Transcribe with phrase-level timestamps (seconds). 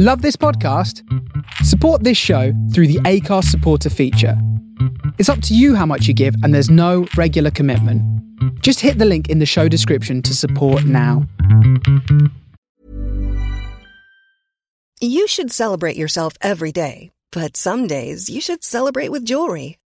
[0.00, 1.02] Love this podcast?
[1.64, 4.40] Support this show through the Acast supporter feature.
[5.18, 8.00] It's up to you how much you give, and there's no regular commitment.
[8.62, 11.26] Just hit the link in the show description to support now.
[15.00, 19.78] You should celebrate yourself every day, but some days you should celebrate with jewelry.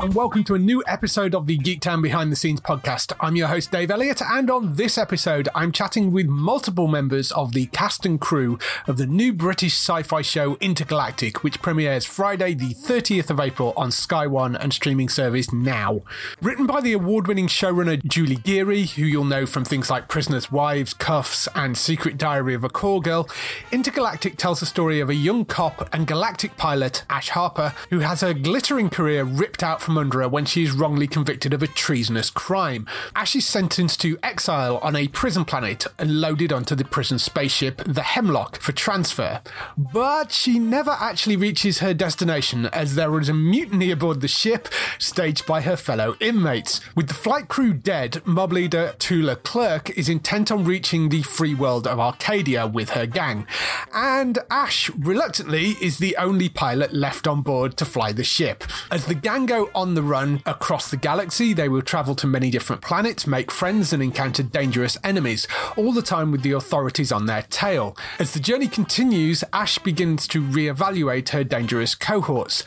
[0.00, 3.12] and welcome to a new episode of the Geektown Behind the Scenes podcast.
[3.18, 7.52] I'm your host Dave Elliott, and on this episode, I'm chatting with multiple members of
[7.52, 12.74] the cast and crew of the new British sci-fi show Intergalactic, which premieres Friday, the
[12.74, 16.02] 30th of April on Sky One and streaming service Now.
[16.40, 20.94] Written by the award-winning showrunner Julie Gearey, who you'll know from things like Prisoners' Wives,
[20.94, 23.28] Cuffs, and Secret Diary of a Call Girl,
[23.72, 28.20] Intergalactic tells the story of a young cop and galactic pilot, Ash Harper, who has
[28.20, 31.66] her glittering career ripped out from under her when she is wrongly convicted of a
[31.66, 32.86] treasonous crime.
[33.16, 37.82] Ash is sentenced to exile on a prison planet and loaded onto the prison spaceship,
[37.86, 39.40] the Hemlock, for transfer.
[39.78, 44.68] But she never actually reaches her destination as there is a mutiny aboard the ship
[44.98, 46.82] staged by her fellow inmates.
[46.94, 51.54] With the flight crew dead, mob leader Tula Quirk is intent on reaching the free
[51.54, 53.46] world of Arcadia with her gang.
[53.94, 58.64] And Ash, reluctantly, is the only pilot left on board to fly the ship.
[58.90, 62.50] As the gang go on the run across the galaxy, they will travel to many
[62.50, 65.46] different planets, make friends, and encounter dangerous enemies,
[65.76, 67.96] all the time with the authorities on their tail.
[68.18, 72.64] As the journey continues, Ash begins to re-evaluate her dangerous cohorts.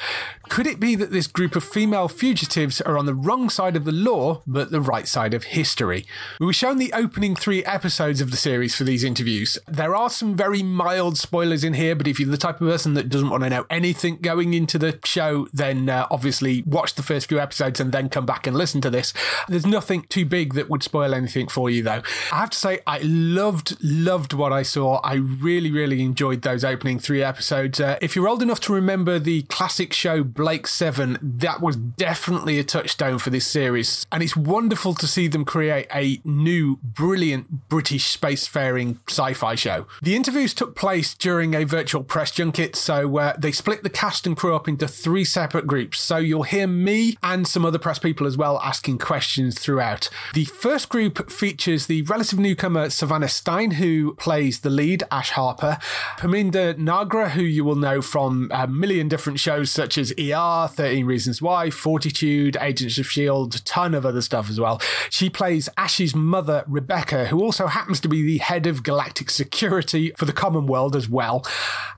[0.52, 3.86] Could it be that this group of female fugitives are on the wrong side of
[3.86, 6.06] the law, but the right side of history?
[6.42, 9.58] We were shown the opening three episodes of the series for these interviews.
[9.66, 12.96] There are some very mild spoilers in here, but if you're the type of person
[12.96, 17.04] that doesn't want to know anything going into the show, then uh, obviously watch the
[17.04, 19.14] first few episodes and then come back and listen to this.
[19.48, 22.02] There's nothing too big that would spoil anything for you, though.
[22.30, 25.00] I have to say, I loved, loved what I saw.
[25.02, 27.80] I really, really enjoyed those opening three episodes.
[27.80, 32.58] Uh, if you're old enough to remember the classic show Blake Seven, that was definitely
[32.58, 34.08] a touchdown for this series.
[34.12, 39.86] And it's wonderful to see them create a new, brilliant British spacefaring sci fi show.
[40.02, 44.26] The interviews took place during a virtual press junket, so uh, they split the cast
[44.26, 46.00] and crew up into three separate groups.
[46.00, 50.10] So you'll hear me and some other press people as well asking questions throughout.
[50.34, 55.78] The first group features the relative newcomer Savannah Steyn, who plays the lead, Ash Harper,
[56.18, 61.42] Parminder Nagra, who you will know from a million different shows such as 13 Reasons
[61.42, 64.82] Why, Fortitude, Agents of S.H.I.E.L.D., a ton of other stuff as well.
[65.10, 70.12] She plays Ash's mother, Rebecca, who also happens to be the head of galactic security
[70.18, 71.46] for the Commonwealth as well.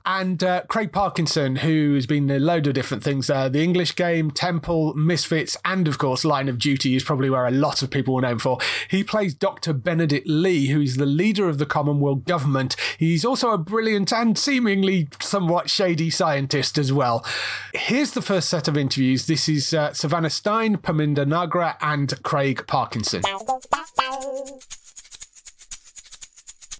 [0.06, 3.96] And uh, Craig Parkinson, who has been a load of different things uh, The English
[3.96, 7.90] Game, Temple, Misfits, and of course Line of Duty is probably where a lot of
[7.90, 8.58] people will know him for.
[8.88, 9.72] He plays Dr.
[9.72, 12.76] Benedict Lee, who is the leader of the Commonwealth government.
[12.98, 17.24] He's also a brilliant and seemingly somewhat shady scientist as well.
[17.72, 19.26] Here's the first set of interviews.
[19.26, 23.22] This is uh, Savannah Steyn, Parminder Nagra, and Craig Parkinson.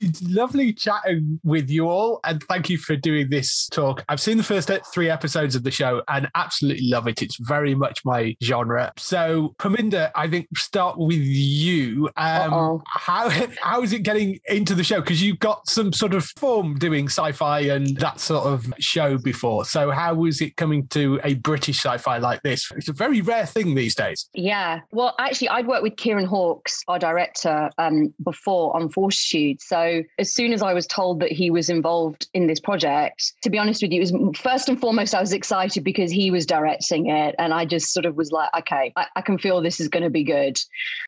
[0.04, 4.04] It's lovely chatting with you all, and thank you for doing this talk.
[4.10, 7.22] I've seen the first three episodes of the show and absolutely love it.
[7.22, 8.92] It's very much my genre.
[8.98, 12.10] So, Parminder, I think start with you.
[12.18, 13.30] Um, how
[13.62, 15.00] how is it getting into the show?
[15.00, 19.64] Because you've got some sort of form doing sci-fi and that sort of show before.
[19.64, 22.70] So, how was it coming to a British sci-fi like this?
[22.76, 24.28] It's a very rare thing these days.
[24.34, 24.80] Yeah.
[24.92, 29.62] Well, actually, I'd worked with Kieron Hawkes, our director, um, before on Fortitude.
[29.62, 33.50] So as soon as I was told that he was involved in this project, to
[33.50, 36.46] be honest with you, it was first and foremost, I was excited because he was
[36.46, 37.34] directing it.
[37.38, 40.02] And I just sort of was like, okay, I, I can feel this is going
[40.02, 40.58] to be good.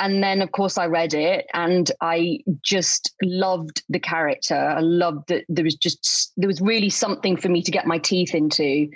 [0.01, 4.57] And then, of course, I read it and I just loved the character.
[4.57, 7.99] I loved that there was just, there was really something for me to get my
[7.99, 8.89] teeth into.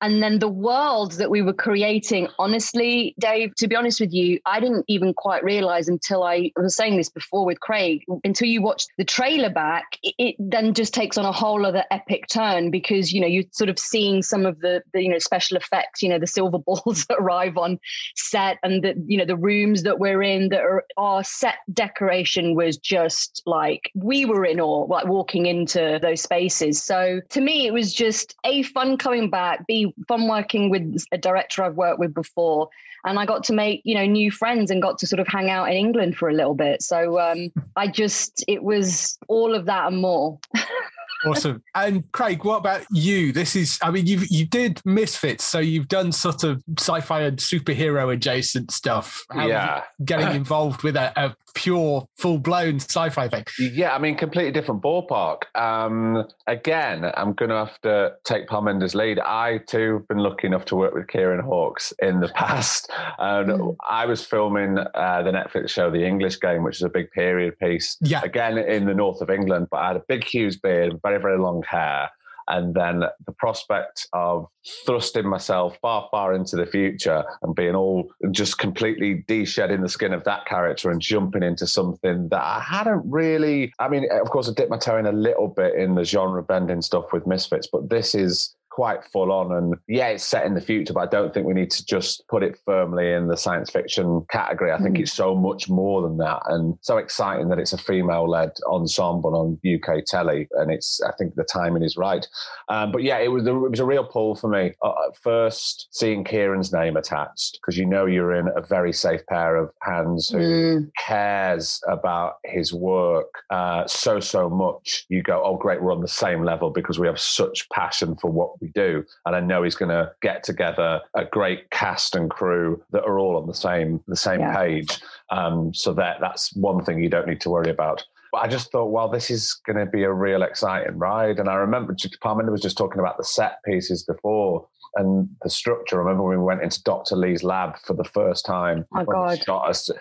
[0.00, 4.40] And then the world that we were creating, honestly, Dave, to be honest with you,
[4.46, 8.48] I didn't even quite realize until I, I was saying this before with Craig, until
[8.48, 12.26] you watched the trailer trailer back, it, then just takes on a whole other epic
[12.28, 15.56] turn because you know you're sort of seeing some of the, the you know special
[15.56, 17.78] effects, you know the silver balls that arrive on
[18.16, 22.54] set, and the you know the rooms that we're in that are our set decoration
[22.54, 26.82] was just like we were in awe, like walking into those spaces.
[26.82, 31.18] So to me, it was just a fun coming back, b fun working with a
[31.18, 32.68] director I've worked with before
[33.04, 35.50] and I got to make you know new friends and got to sort of hang
[35.50, 36.82] out in England for a little bit.
[36.82, 40.38] So um, I just it was all of that and more.
[41.26, 41.62] awesome.
[41.74, 43.30] And Craig, what about you?
[43.30, 47.38] This is, I mean, you you did Misfits, so you've done sort of sci-fi and
[47.38, 49.24] superhero adjacent stuff.
[49.30, 53.44] How yeah, getting involved with a, a pure, full-blown sci-fi thing.
[53.58, 55.42] Yeah, I mean, completely different ballpark.
[55.56, 59.18] Um, again, I'm going to have to take Parminder's lead.
[59.18, 63.50] I too have been lucky enough to work with Kieron Hawkes in the past, and
[63.50, 63.76] mm.
[63.88, 67.58] I was filming uh, the Netflix show The English Game, which is a big period
[67.58, 67.96] piece.
[68.00, 71.20] Yeah, again in the north of England, but I had a big, huge beard, very,
[71.20, 72.10] very long hair
[72.48, 74.46] and then the prospect of
[74.86, 80.12] thrusting myself far, far into the future and being all just completely de-shedding the skin
[80.12, 83.72] of that character and jumping into something that I hadn't really.
[83.78, 86.42] I mean, of course, I dipped my toe in a little bit in the genre
[86.42, 89.50] bending stuff with Misfits, but this is quite full on.
[89.50, 92.22] And yeah, it's set in the future, but I don't think we need to just
[92.28, 94.70] put it firmly in the science fiction category.
[94.70, 95.00] I think mm.
[95.00, 96.42] it's so much more than that.
[96.46, 100.46] And so exciting that it's a female led ensemble on UK telly.
[100.52, 102.24] And it's, I think the timing is right.
[102.68, 104.74] Um, but yeah, it was, it was a real pull for me.
[104.80, 104.92] Uh,
[105.24, 109.72] first, seeing Kieron's name attached, because you know you're in a very safe pair of
[109.82, 110.90] hands who mm.
[110.96, 115.04] cares about his work uh, so, so much.
[115.08, 118.30] You go, oh, great, we're on the same level because we have such passion for
[118.30, 119.04] what we do.
[119.26, 123.18] And I know he's going to get together a great cast and crew that are
[123.18, 124.56] all on the same the same yeah.
[124.56, 125.00] page.
[125.30, 128.04] Um, so that that's one thing you don't need to worry about.
[128.32, 131.38] But I just thought, well, this is going to be a real exciting ride.
[131.38, 134.66] And I remember Parminder was just talking about the set pieces before
[134.96, 135.96] and the structure.
[135.96, 137.16] I remember when we went into Dr.
[137.16, 138.84] Lee's lab for the first time.
[138.94, 139.38] Oh, God.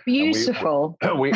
[0.06, 0.98] Beautiful.
[1.18, 1.34] we, we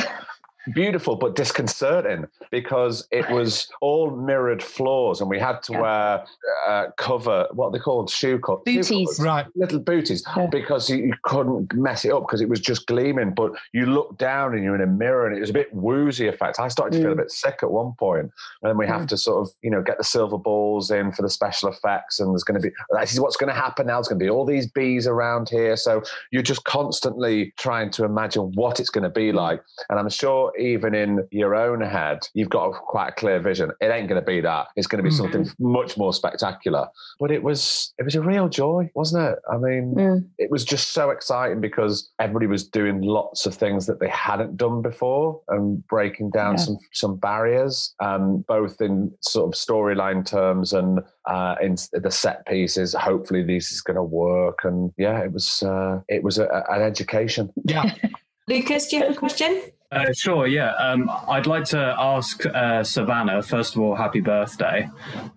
[0.73, 5.81] beautiful but disconcerting because it was all mirrored floors and we had to yeah.
[5.81, 6.25] wear
[6.67, 10.47] uh, cover what they called shoe cut booties right little booties yeah.
[10.47, 14.17] because you, you, couldn't mess it up because it was just gleaming but you look
[14.17, 16.91] down and you're in a mirror and it was a bit woozy effect i started
[16.91, 17.03] to mm.
[17.03, 17.19] feel a mm.
[17.19, 18.29] bit sick at one point
[18.61, 19.07] and then we have mm.
[19.07, 22.31] to sort of you know get the silver balls in for the special effects and
[22.31, 24.29] there's going to be this is what's going to happen now there's going to be
[24.29, 29.03] all these bees around here so you're just constantly trying to imagine what it's going
[29.03, 29.35] to be mm.
[29.35, 33.39] like and i'm sure even in your own head, you've got a, quite a clear
[33.39, 33.71] vision.
[33.79, 34.67] It ain't going to be that.
[34.75, 35.31] It's going to be mm-hmm.
[35.31, 36.87] something much more spectacular.
[37.19, 39.39] But it was it was a real joy, wasn't it?
[39.51, 40.27] I mean, mm.
[40.37, 44.57] it was just so exciting because everybody was doing lots of things that they hadn't
[44.57, 46.63] done before and breaking down yeah.
[46.63, 52.45] some some barriers, um, both in sort of storyline terms and uh, in the set
[52.45, 52.93] pieces.
[52.93, 54.59] Hopefully, this is going to work.
[54.63, 57.51] And yeah, it was uh, it was a, an education.
[57.65, 57.93] Yeah.
[58.47, 59.61] Lucas, do you have a question?
[59.91, 60.73] Uh, sure, yeah.
[60.75, 64.89] Um, I'd like to ask uh, Savannah, first of all, happy birthday.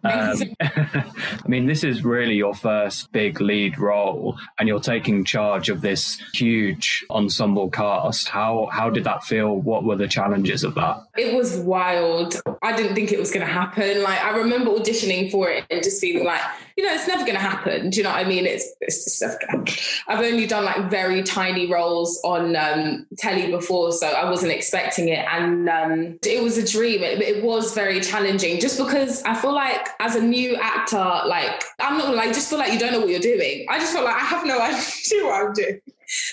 [0.04, 5.70] Um, I mean, this is really your first big lead role, and you're taking charge
[5.70, 8.28] of this huge ensemble cast.
[8.28, 9.56] How, how did that feel?
[9.56, 11.02] What were the challenges of that?
[11.16, 12.40] It was wild.
[12.62, 14.04] I didn't think it was going to happen.
[14.04, 16.40] Like, I remember auditioning for it and just feeling like,
[16.76, 17.90] you know, it's never going to happen.
[17.90, 18.46] Do you know what I mean?
[18.46, 20.02] It's, it's just never going to happen.
[20.06, 25.08] I've only done like very tiny roles on um, telly before, so I wasn't expecting
[25.08, 25.24] it.
[25.30, 27.02] And um, it was a dream.
[27.02, 31.62] It, it, was very challenging just because I feel like as a new actor, like,
[31.78, 33.66] I'm not like, just feel like you don't know what you're doing.
[33.68, 35.80] I just feel like I have no idea what I'm doing.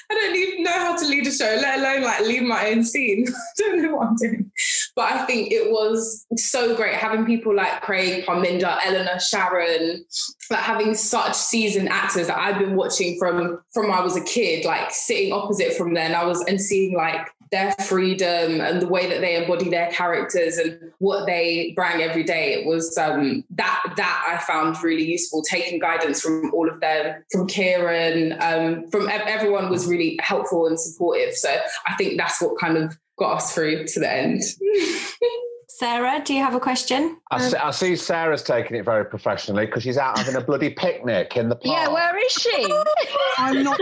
[0.10, 2.84] I don't even know how to lead a show, let alone like lead my own
[2.84, 3.26] scene.
[3.60, 4.52] I don't know what I'm doing.
[4.96, 10.06] But I think it was so great having people like Craig, Parminder, Eleanor, Sharon,
[10.50, 14.66] like having such seasoned actors that I've been watching from from I was a kid,
[14.66, 16.14] like sitting opposite from them.
[16.14, 20.58] I was and seeing like their freedom and the way that they embody their characters
[20.58, 22.54] and what they bring every day.
[22.54, 25.44] It was um, that that I found really useful.
[25.44, 30.80] Taking guidance from all of them, from Kieron, um, from everyone was really helpful and
[30.80, 31.36] supportive.
[31.36, 31.56] So
[31.86, 34.42] I think that's what kind of got us through to the end.
[35.82, 37.18] Sarah, do you have a question?
[37.32, 40.42] I, see, um, I see Sarah's taking it very professionally because she's out having a
[40.42, 41.66] bloody picnic in the park.
[41.66, 42.72] Yeah, where is she?
[43.40, 43.80] I'm not.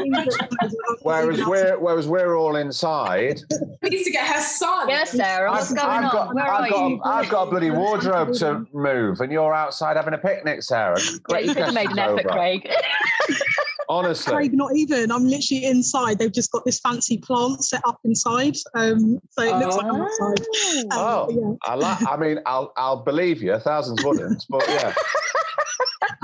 [1.02, 3.42] whereas we're whereas we're all inside.
[3.84, 4.88] Needs to get her son.
[4.88, 5.52] Yes, Sarah.
[5.52, 6.12] What's I've, going I've on?
[6.14, 7.02] Got, where I've are got, you?
[7.04, 10.96] I've got a bloody wardrobe to move, and you're outside having a picnic, Sarah.
[11.24, 12.66] Great yeah, you could have made an effort, Craig.
[13.90, 14.32] Honestly.
[14.32, 15.12] Craig, not even.
[15.12, 16.20] I'm literally inside.
[16.20, 20.02] They've just got this fancy plant set up inside, um, so it looks like I'm
[20.02, 20.40] outside.
[20.40, 20.46] Um,
[20.92, 22.08] Oh, yeah, I like.
[22.08, 24.94] I mean, I'll I'll believe you Thousands wouldn't, but yeah.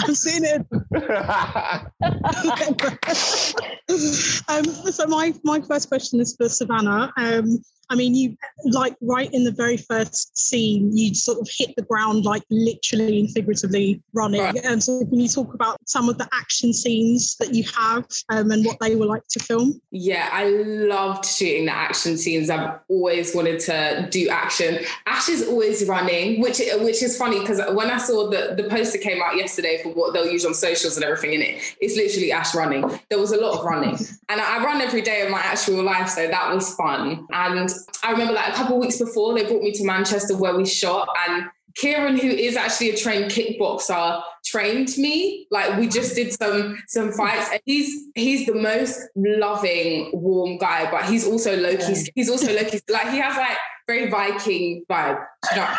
[0.07, 0.63] I've seen it.
[4.47, 7.11] um, so my my first question is for Savannah.
[7.17, 11.75] Um, I mean, you like right in the very first scene, you sort of hit
[11.75, 14.41] the ground like literally and figuratively running.
[14.41, 14.65] Right.
[14.65, 18.51] Um, so can you talk about some of the action scenes that you have um,
[18.51, 19.79] and what they were like to film?
[19.91, 22.49] Yeah, I loved shooting the action scenes.
[22.49, 24.79] I've always wanted to do action.
[25.05, 28.97] Ash is always running, which which is funny because when I saw the the poster
[28.97, 32.31] came out yesterday for what they'll use on socials and everything in it, it's literally
[32.31, 32.99] Ash running.
[33.09, 33.97] There was a lot of running,
[34.29, 37.27] and I run every day of my actual life, so that was fun.
[37.31, 37.69] And
[38.03, 40.65] I remember like a couple of weeks before they brought me to Manchester where we
[40.65, 41.45] shot and.
[41.77, 45.45] Kieron, who is actually a trained kickboxer, trained me.
[45.51, 47.49] Like we just did some some fights.
[47.51, 52.09] And he's he's the most loving, warm guy, but he's also Loki's.
[52.15, 52.81] He's also Loki's.
[52.87, 55.21] Like he has like very Viking vibe.
[55.51, 55.75] You know?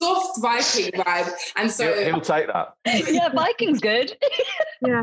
[0.00, 2.74] Soft Viking vibe, and so he'll, he'll take that.
[2.84, 4.16] yeah, Viking's good.
[4.80, 5.02] Yeah.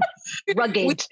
[0.56, 1.06] Rugged.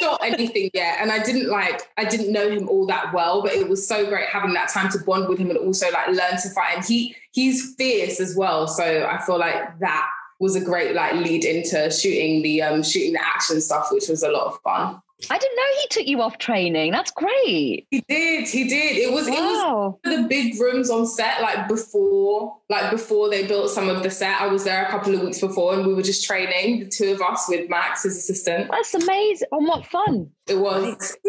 [0.00, 3.52] not anything yet and i didn't like i didn't know him all that well but
[3.52, 6.40] it was so great having that time to bond with him and also like learn
[6.40, 10.08] to fight and he he's fierce as well so i feel like that
[10.40, 14.22] was a great like lead into shooting the um shooting the action stuff which was
[14.22, 14.98] a lot of fun
[15.30, 16.92] I didn't know he took you off training.
[16.92, 17.86] That's great.
[17.90, 19.98] he did he did it was it was Wow.
[20.04, 24.40] the big rooms on set like before like before they built some of the set
[24.40, 27.12] i was there a couple of weeks before and we were just training the two
[27.12, 29.48] of us with max as assistant That's amazing.
[29.52, 30.28] And what fun.
[30.48, 31.16] it was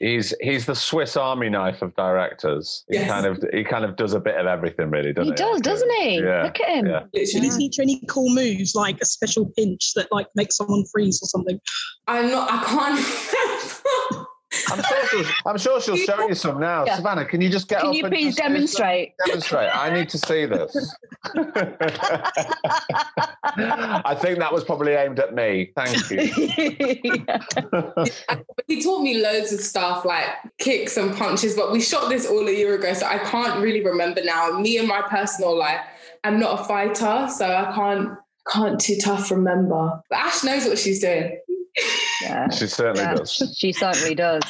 [0.00, 2.84] He's he's the Swiss Army knife of directors.
[2.90, 3.08] He Yes.
[3.10, 5.50] kind of he kind of does a bit of everything, really, doesn't He he?
[5.50, 6.16] does, doesn't he?
[6.20, 6.42] Yeah.
[6.42, 6.86] Look at him.
[6.86, 7.04] Yeah.
[7.14, 10.84] Did literally he teach any cool moves like a special pinch that like makes someone
[10.92, 11.58] freeze or something?
[12.06, 12.98] i'm not i can't
[14.70, 16.84] I'm sure she'll, I'm sure she'll show you some now.
[16.84, 16.96] Yeah.
[16.96, 19.12] Savannah, can you just get Can up you and please just do some- demonstrate?
[19.26, 19.70] Demonstrate.
[19.74, 20.94] I need to see this.
[24.04, 25.72] I think that was probably aimed at me.
[25.76, 26.18] Thank you.
[28.66, 30.26] he taught me loads of stuff like
[30.58, 33.84] kicks and punches, but we shot this all a year ago, so I can't really
[33.84, 34.58] remember now.
[34.58, 35.80] Me and my personal life,
[36.24, 38.18] I'm not a fighter, so I can't
[38.50, 40.02] can't too tough remember.
[40.10, 41.38] But Ash knows what she's doing.
[42.22, 42.48] Yeah.
[42.50, 43.14] she certainly Yeah.
[43.14, 43.54] does.
[43.58, 44.42] She certainly does.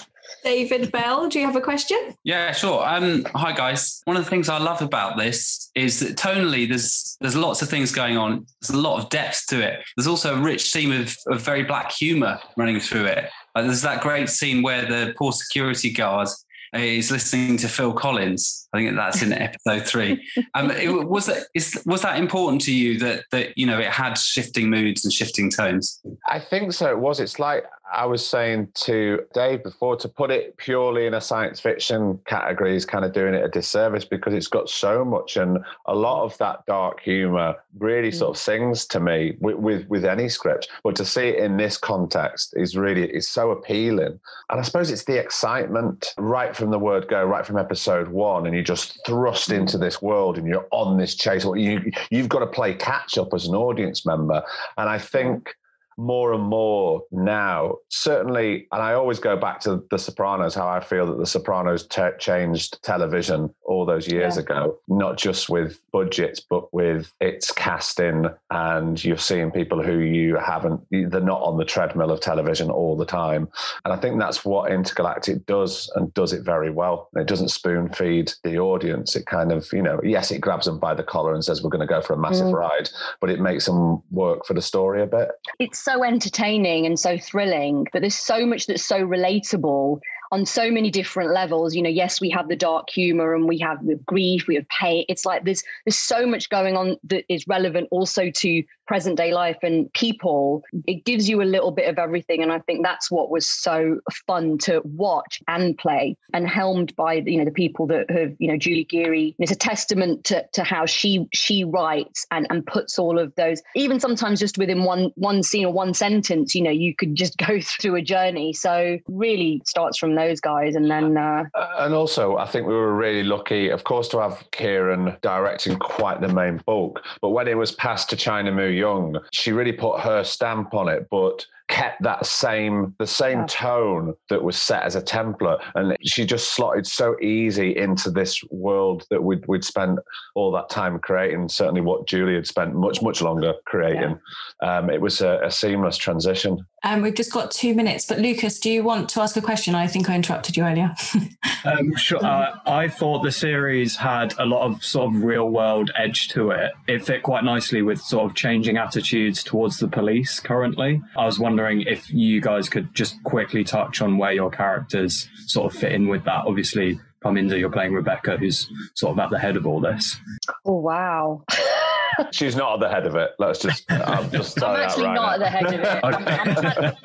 [0.42, 1.98] David Bell, do you have a question?
[2.22, 2.86] Yeah, sure.
[2.86, 4.02] Um, hi guys.
[4.04, 7.68] One of the things I love about this is that tonally, there's there's lots of
[7.68, 8.46] things going on.
[8.60, 9.80] There's a lot of depth to it.
[9.96, 13.30] There's also a rich theme of, of very black humour running through it.
[13.54, 16.28] Like there's that great scene where the poor security guard
[16.74, 18.68] is listening to Phil Collins.
[18.72, 20.28] I think that's in episode three.
[20.54, 23.88] Um, it, was that is was that important to you that that you know it
[23.88, 26.00] had shifting moods and shifting tones?
[26.28, 26.90] I think so.
[26.90, 27.20] It was.
[27.20, 31.60] It's like I was saying to Dave before to put it purely in a science
[31.60, 35.58] fiction category is kind of doing it a disservice because it's got so much and
[35.86, 38.44] a lot of that dark humor really sort of mm.
[38.44, 40.68] sings to me with, with with any script.
[40.82, 44.18] But to see it in this context is really is so appealing.
[44.50, 48.46] And I suppose it's the excitement right from the word go, right from episode one,
[48.46, 49.58] and you're just thrust mm.
[49.58, 51.44] into this world and you're on this chase.
[51.44, 54.42] Or you you've got to play catch up as an audience member.
[54.76, 55.54] And I think
[55.96, 60.80] more and more now, certainly, and I always go back to The Sopranos, how I
[60.80, 61.86] feel that The Sopranos
[62.18, 64.42] changed television all those years Yeah.
[64.42, 68.26] ago, not just with budgets, but with its casting.
[68.50, 72.96] And you're seeing people who you haven't, they're not on the treadmill of television all
[72.96, 73.48] the time.
[73.84, 77.08] And I think that's what Intergalactic does and does it very well.
[77.16, 79.16] It doesn't spoon feed the audience.
[79.16, 81.70] It kind of, you know, yes, it grabs them by the collar and says, we're
[81.70, 82.54] going to go for a massive Mm.
[82.54, 82.90] ride,
[83.20, 85.28] but it makes them work for the story a bit.
[85.58, 90.00] it's so entertaining and so thrilling, but there's so much that's so relatable
[90.34, 91.76] on so many different levels.
[91.76, 94.68] You know, yes, we have the dark humor and we have the grief, we have
[94.68, 95.04] pain.
[95.08, 99.32] It's like there's there's so much going on that is relevant also to present day
[99.32, 100.62] life and people.
[100.86, 104.00] It gives you a little bit of everything, and I think that's what was so
[104.26, 108.48] fun to watch and play, and helmed by you know the people that have you
[108.48, 109.34] know Julie Gearey.
[109.38, 113.62] It's a testament to to how she she writes and and puts all of those
[113.74, 116.54] even sometimes just within one one scene or one sentence.
[116.54, 118.52] You know, you could just go through a journey.
[118.52, 121.44] So really starts from those guys, and then uh,
[121.78, 126.20] and also, I think we were really lucky, of course, to have Kieron directing quite
[126.20, 127.02] the main bulk.
[127.20, 130.88] But when it was passed to China Moo Young, she really put her stamp on
[130.88, 131.08] it.
[131.10, 133.46] But kept that same the same yeah.
[133.48, 138.42] tone that was set as a template, and she just slotted so easy into this
[138.50, 139.98] world that we'd we'd spent
[140.34, 141.48] all that time creating.
[141.48, 144.18] Certainly, what Julie had spent much much longer creating.
[144.62, 144.78] Yeah.
[144.78, 146.64] Um, it was a, a seamless transition.
[146.82, 149.74] Um, we've just got two minutes, but Lucas, do you want to ask a question?
[149.74, 150.94] I think I interrupted you earlier.
[151.64, 152.22] um, sure.
[152.22, 156.50] Uh, I thought the series had a lot of sort of real world edge to
[156.50, 156.72] it.
[156.86, 161.00] It fit quite nicely with sort of changing attitudes towards the police currently.
[161.16, 165.72] I was wondering if you guys could just quickly touch on where your characters sort
[165.72, 166.44] of fit in with that.
[166.46, 170.16] Obviously, Parminder, you're playing Rebecca, who's sort of at the head of all this.
[170.64, 171.44] Oh, wow.
[172.30, 173.30] She's not at the head of it.
[173.38, 173.90] Let's just.
[173.90, 174.62] I'm just.
[174.62, 175.32] I'm actually right not now.
[175.32, 176.00] at the head of it.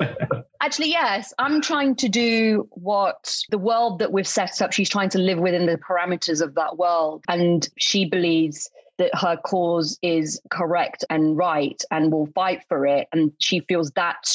[0.00, 1.32] I'm, I'm actually, yes.
[1.38, 4.72] I'm trying to do what the world that we've set up.
[4.72, 9.36] She's trying to live within the parameters of that world, and she believes that her
[9.36, 13.08] cause is correct and right and will fight for it.
[13.12, 14.30] And she feels that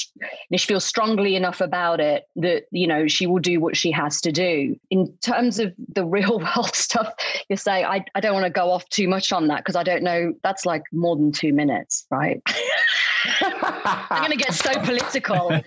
[0.53, 4.19] she feels strongly enough about it that you know she will do what she has
[4.21, 4.77] to do.
[4.89, 7.13] In terms of the real world stuff
[7.49, 9.83] you say i, I don't want to go off too much on that because i
[9.83, 12.41] don't know that's like more than two minutes right
[13.41, 15.47] I'm going to get so political.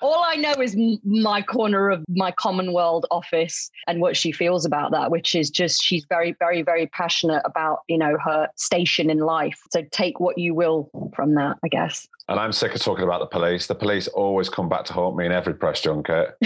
[0.00, 4.90] All I know is my corner of my Commonwealth office and what she feels about
[4.92, 9.18] that, which is just she's very, very, very passionate about, you know, her station in
[9.18, 9.58] life.
[9.70, 12.06] So take what you will from that, I guess.
[12.28, 13.66] And I'm sick of talking about the police.
[13.66, 16.36] The police always come back to haunt me in every press junket.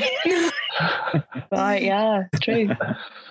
[1.50, 2.70] right, yeah, it's true.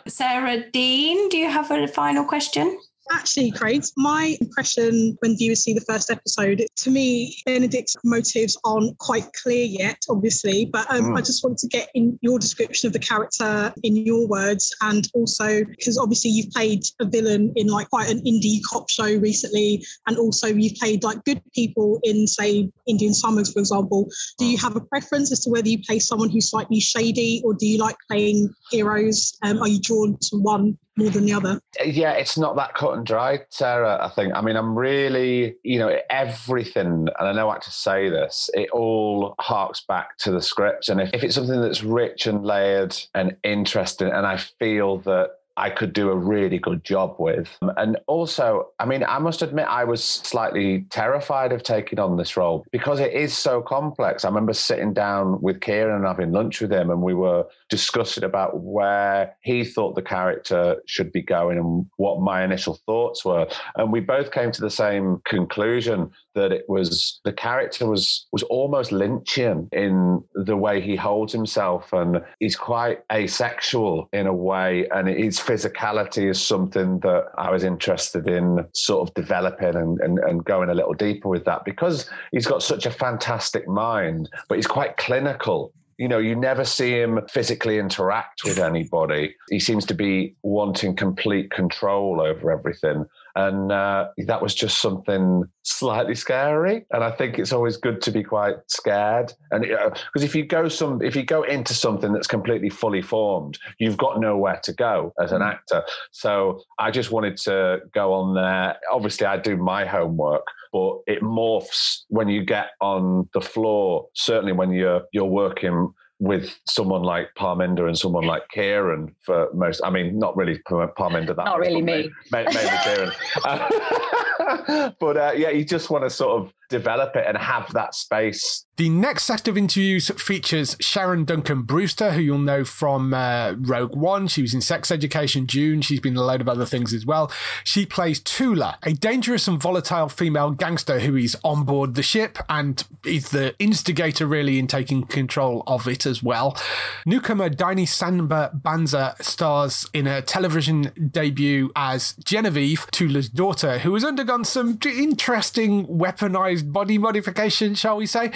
[0.07, 2.77] Sarah Dean, do you have a final question?
[3.11, 8.97] Actually, Craig, my impression when viewers see the first episode, to me, Benedict's motives aren't
[8.99, 11.17] quite clear yet, obviously, but um, mm.
[11.17, 15.07] I just wanted to get in your description of the character in your words, and
[15.13, 19.85] also because obviously you've played a villain in like quite an indie cop show recently,
[20.07, 24.07] and also you've played like good people in, say, Indian Summers, for example.
[24.39, 27.53] Do you have a preference as to whether you play someone who's slightly shady, or
[27.55, 29.37] do you like playing heroes?
[29.43, 31.61] Um, are you drawn to one more than the other?
[31.79, 33.99] Uh, yeah, it's not that cut and dry, Sarah.
[34.01, 34.33] I think.
[34.35, 38.69] I mean, I'm really, you know, everything, and I know how to say this, it
[38.71, 40.89] all harks back to the script.
[40.89, 45.31] And if, if it's something that's rich and layered and interesting, and I feel that
[45.61, 47.55] I could do a really good job with.
[47.77, 52.35] And also, I mean, I must admit, I was slightly terrified of taking on this
[52.35, 54.25] role because it is so complex.
[54.25, 58.23] I remember sitting down with Kieron and having lunch with him, and we were discussing
[58.23, 63.47] about where he thought the character should be going and what my initial thoughts were.
[63.75, 68.43] And we both came to the same conclusion that it was the character was was
[68.43, 74.87] almost Lynchian in the way he holds himself, and he's quite asexual in a way,
[74.91, 80.19] and his physicality is something that I was interested in sort of developing and, and,
[80.19, 84.57] and going a little deeper with that because he's got such a fantastic mind, but
[84.57, 89.35] he's quite clinical you know, you never see him physically interact with anybody.
[89.51, 93.05] He seems to be wanting complete control over everything.
[93.35, 96.85] And uh, that was just something slightly scary.
[96.91, 99.33] And I think it's always good to be quite scared.
[99.51, 103.01] And because uh, if you go some, if you go into something that's completely fully
[103.01, 105.51] formed, you've got nowhere to go as an mm.
[105.51, 105.83] actor.
[106.11, 108.77] So I just wanted to go on there.
[108.91, 114.07] Obviously, I do my homework, but it morphs when you get on the floor.
[114.13, 119.81] Certainly, when you're you're working with someone like Parminder and someone like Kieron for most.
[119.83, 121.35] I mean, not really Parminder.
[121.35, 122.11] That not really me.
[122.31, 123.11] Mainly, Kieron.
[124.99, 128.65] but uh, yeah, you just want to sort of develop it and have that space.
[128.77, 133.95] The next set of interviews features Sharon Duncan Brewster, who you'll know from uh, Rogue
[133.95, 134.27] One.
[134.27, 135.81] She was in Sex Education Dune.
[135.81, 137.31] She's been a load of other things as well.
[137.63, 142.39] She plays Tula, a dangerous and volatile female gangster who is on board the ship
[142.49, 146.57] and is the instigator, really, in taking control of it as well.
[147.05, 154.03] Newcomer Diany Samba Bandza stars in a television debut as Genevieve, Tula's daughter, who has
[154.03, 158.31] undergone some interesting weaponized body modification, shall we say.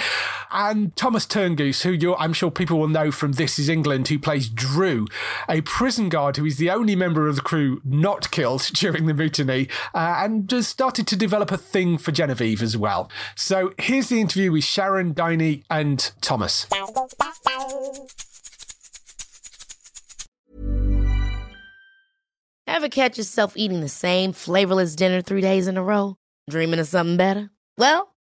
[0.52, 4.50] And Thomas Turgoose, who I'm sure people will know from This Is England, who plays
[4.50, 5.08] Drew,
[5.50, 9.14] a prison guard who is the only member of the crew not killed during the
[9.14, 13.10] mutiny, uh, and has started to develop a thing for Genevieve as well.
[13.36, 16.68] So here's the interview with Sharon, Diany, and Thomas.
[22.68, 26.18] Ever catch yourself eating the same flavorless dinner three days in a row?
[26.50, 27.52] Dreaming of something better?
[27.78, 28.15] Well,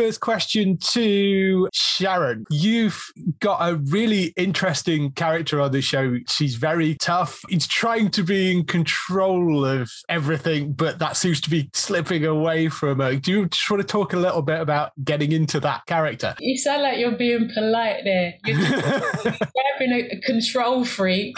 [0.00, 2.46] First question to Sharon.
[2.48, 3.04] You've
[3.40, 6.16] got a really interesting character on the show.
[6.26, 7.38] She's very tough.
[7.50, 12.70] It's trying to be in control of everything, but that seems to be slipping away
[12.70, 13.14] from her.
[13.16, 16.34] Do you just want to talk a little bit about getting into that character?
[16.40, 18.32] You sound like you're being polite there.
[18.46, 21.36] You're describing a, control freak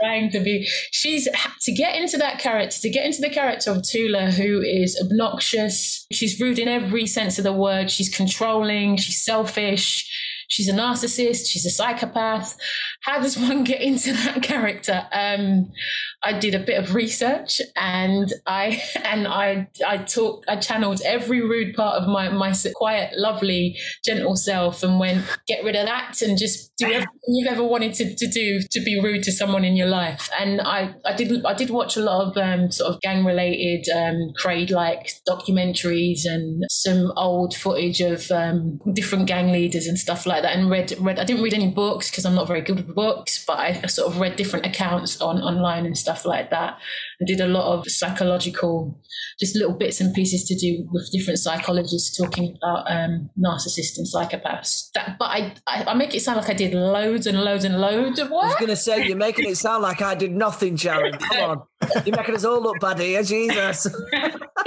[0.00, 0.66] trying to be.
[0.90, 1.28] She's
[1.62, 6.06] to get into that character, to get into the character of Tula, who is obnoxious.
[6.12, 7.90] She's rude in every sense of the word.
[7.90, 8.96] She's controlling.
[8.96, 10.10] She's selfish.
[10.48, 11.48] She's a narcissist.
[11.48, 12.56] She's a psychopath.
[13.08, 15.06] How does one get into that character?
[15.12, 15.72] Um,
[16.22, 21.40] I did a bit of research and I and I I talked I channeled every
[21.40, 26.20] rude part of my my quiet, lovely, gentle self and went get rid of that
[26.20, 29.64] and just do everything you've ever wanted to, to do to be rude to someone
[29.64, 30.28] in your life.
[30.38, 33.88] And I I did I did watch a lot of um, sort of gang related
[33.88, 40.26] um, Craig like documentaries and some old footage of um, different gang leaders and stuff
[40.26, 40.54] like that.
[40.54, 43.44] And read read I didn't read any books because I'm not very good with books,
[43.46, 46.78] but I sort of read different accounts on online and stuff like that.
[47.22, 49.00] I did a lot of psychological,
[49.38, 54.06] just little bits and pieces to do with different psychologists talking about um, narcissists and
[54.12, 54.90] psychopaths.
[54.94, 57.80] That, but I, I, I, make it sound like I did loads and loads and
[57.80, 58.42] loads of work.
[58.42, 61.12] I was going to say, you're making it sound like I did nothing, Sharon.
[61.12, 61.62] Come on.
[62.04, 63.86] You're making us all look bad here, Jesus.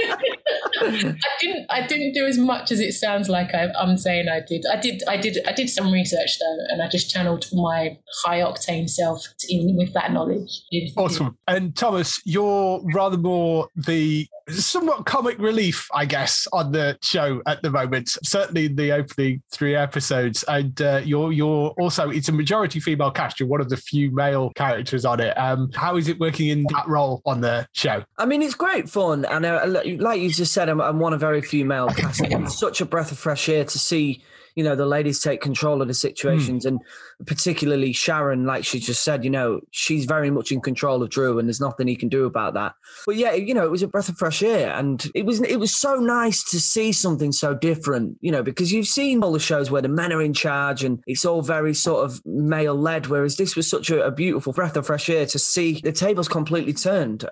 [0.80, 1.66] I didn't.
[1.70, 4.64] I didn't do as much as it sounds like I, am saying I did.
[4.70, 5.02] I did.
[5.08, 5.38] I did.
[5.46, 9.92] I did some research though, and I just channeled my high octane self in with
[9.94, 10.62] that knowledge.
[10.96, 11.36] Awesome.
[11.46, 17.62] And Thomas, you're rather more the somewhat comic relief, I guess, on the show at
[17.62, 18.10] the moment.
[18.22, 23.40] Certainly the opening three episodes, and uh, you're you're also it's a majority female cast.
[23.40, 25.36] You're one of the few male characters on it.
[25.38, 28.04] Um, how is it working in that role on the show?
[28.18, 31.20] I mean, it's great fun, and uh, like you just said, I'm, I'm one of
[31.20, 32.22] very few male cast.
[32.22, 34.22] It's such a breath of fresh air to see
[34.54, 36.68] you know the ladies take control of the situations mm.
[36.68, 36.80] and
[37.26, 41.38] particularly sharon like she just said you know she's very much in control of drew
[41.38, 42.74] and there's nothing he can do about that.
[43.06, 45.58] But yeah you know it was a breath of fresh air and it was it
[45.58, 49.40] was so nice to see something so different you know because you've seen all the
[49.40, 53.06] shows where the men are in charge and it's all very sort of male led
[53.06, 56.28] whereas this was such a, a beautiful breath of fresh air to see the tables
[56.28, 57.24] completely turned.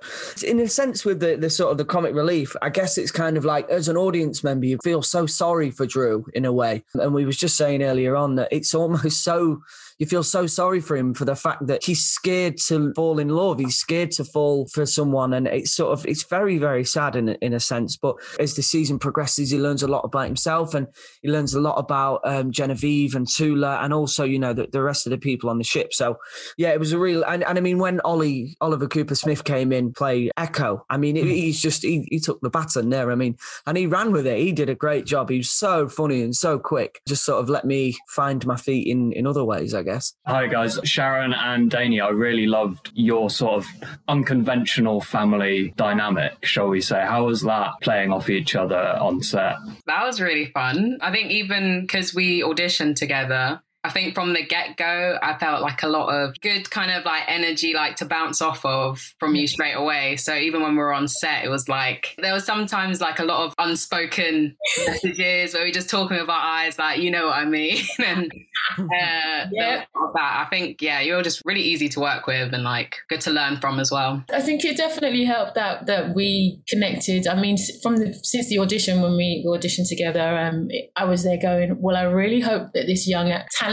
[0.42, 3.36] In a sense with the, the sort of the comic relief i guess it's kind
[3.36, 6.82] of like as an audience member you feel so sorry for drew in a way.
[6.94, 9.62] And and we was just saying earlier on that it's almost so
[9.98, 13.28] you feel so sorry for him for the fact that he's scared to fall in
[13.28, 13.58] love.
[13.58, 17.30] He's scared to fall for someone, and it's sort of it's very very sad in
[17.40, 17.96] in a sense.
[17.96, 20.86] But as the season progresses, he learns a lot about himself, and
[21.22, 24.82] he learns a lot about um, Genevieve and Tula, and also you know the, the
[24.82, 25.92] rest of the people on the ship.
[25.92, 26.16] So
[26.56, 29.92] yeah, it was a real and, and I mean when Ollie Oliver Coopersmith came in
[29.92, 31.24] play Echo, I mean mm.
[31.24, 33.10] he's just he, he took the baton there.
[33.10, 34.38] I mean, and he ran with it.
[34.38, 35.30] He did a great job.
[35.30, 37.00] He was so funny and so quick.
[37.06, 40.14] Just sort of let me find my feet in in other ways, I guess guess.
[40.26, 40.78] Hi, guys.
[40.84, 43.66] Sharon and Danny, I really loved your sort of
[44.08, 47.00] unconventional family dynamic, shall we say.
[47.00, 49.56] How was that playing off each other on set?
[49.86, 50.98] That was really fun.
[51.00, 55.62] I think even because we auditioned together, I think from the get go, I felt
[55.62, 59.34] like a lot of good kind of like energy, like to bounce off of from
[59.34, 60.16] you straight away.
[60.16, 63.24] So even when we were on set, it was like there was sometimes like a
[63.24, 64.54] lot of unspoken
[64.86, 67.78] messages where we just talking with our eyes, like you know what I mean.
[68.06, 68.30] and
[68.78, 68.84] uh,
[69.52, 73.22] yeah, that I think yeah, you're just really easy to work with and like good
[73.22, 74.22] to learn from as well.
[74.30, 77.26] I think it definitely helped that that we connected.
[77.26, 81.38] I mean, from the since the audition when we auditioned together, um, I was there
[81.40, 83.69] going, well, I really hope that this young talent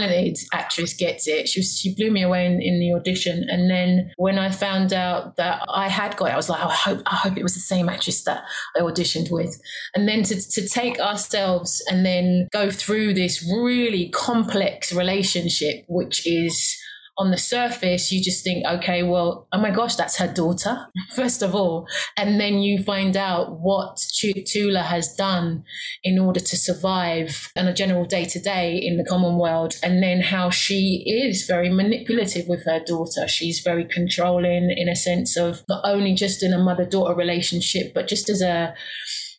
[0.52, 1.48] actress gets it.
[1.48, 3.46] She was, she blew me away in, in, the audition.
[3.48, 6.68] And then when I found out that I had got it, I was like, oh,
[6.68, 8.44] I hope I hope it was the same actress that
[8.76, 9.60] I auditioned with.
[9.94, 16.26] And then to, to take ourselves and then go through this really complex relationship, which
[16.26, 16.76] is
[17.18, 21.42] on the surface, you just think, okay, well, oh my gosh, that's her daughter, first
[21.42, 21.86] of all.
[22.16, 24.00] And then you find out what
[24.46, 25.64] Tula has done
[26.04, 29.74] in order to survive on a general day to day in the common world.
[29.82, 33.26] And then how she is very manipulative with her daughter.
[33.26, 37.92] She's very controlling in a sense of not only just in a mother daughter relationship,
[37.94, 38.74] but just as a,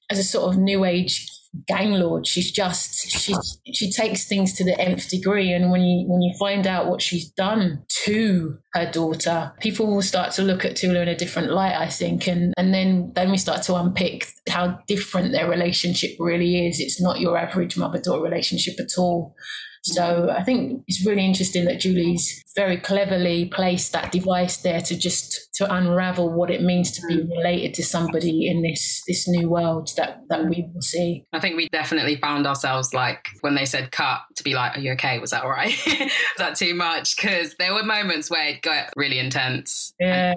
[0.09, 1.27] as a sort of new age
[1.67, 2.27] gang lord.
[2.27, 3.33] She's just she
[3.73, 7.01] she takes things to the nth degree, and when you when you find out what
[7.01, 11.51] she's done to her daughter, people will start to look at Tula in a different
[11.51, 16.11] light, I think, and and then then we start to unpick how different their relationship
[16.19, 16.79] really is.
[16.79, 19.35] It's not your average mother daughter relationship at all.
[19.83, 24.97] So I think it's really interesting that Julie's very cleverly placed that device there to
[24.97, 27.29] just to unravel what it means to be mm.
[27.29, 31.25] related to somebody in this this new world that that we will see.
[31.33, 34.79] I think we definitely found ourselves like when they said cut to be like, "Are
[34.79, 35.19] you okay?
[35.19, 35.75] Was that all right?
[35.87, 39.93] Was that too much?" Because there were moments where it got really intense.
[39.99, 40.35] Yeah,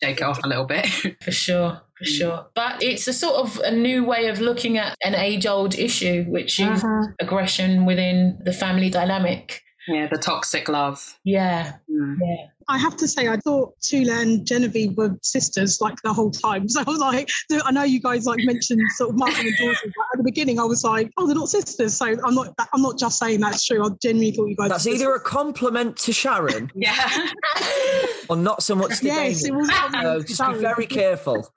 [0.00, 0.86] take it off a little bit
[1.22, 2.46] for sure for sure.
[2.54, 6.24] But it's a sort of a new way of looking at an age old issue,
[6.24, 7.06] which is Uh-huh.
[7.20, 9.62] aggression within the family dynamic.
[9.86, 11.18] Yeah, the toxic love.
[11.24, 11.74] Yeah.
[11.90, 12.16] Mm.
[12.20, 12.46] Yeah.
[12.68, 16.66] I have to say, I thought Tula and Genevieve were sisters like the whole time.
[16.74, 17.30] So I was like,
[17.64, 20.58] I know you guys like mentioned sort of mother and daughter, but at the beginning
[20.58, 21.96] I was like, oh, they're not sisters.
[21.96, 23.84] So I'm not, I'm not just saying that's true.
[23.84, 24.70] I genuinely thought you guys.
[24.70, 27.28] That's were either a compliment to Sharon yeah.
[28.28, 29.54] or not so much to Yes, Damien.
[29.54, 31.48] it was a compliment So to just be very careful.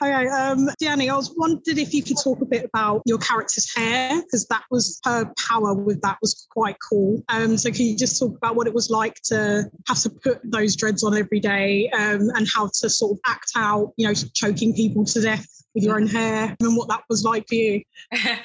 [0.00, 3.74] Okay, um, Danny, I was wondering if you could talk a bit about your character's
[3.74, 7.22] hair because that was her power with that was quite cool.
[7.28, 10.40] Um, so can you just talk about what it was like to have to put
[10.44, 14.14] those dreads on every day um, and how to sort of act out, you know,
[14.34, 17.82] choking people to death with your own hair and what that was like for you?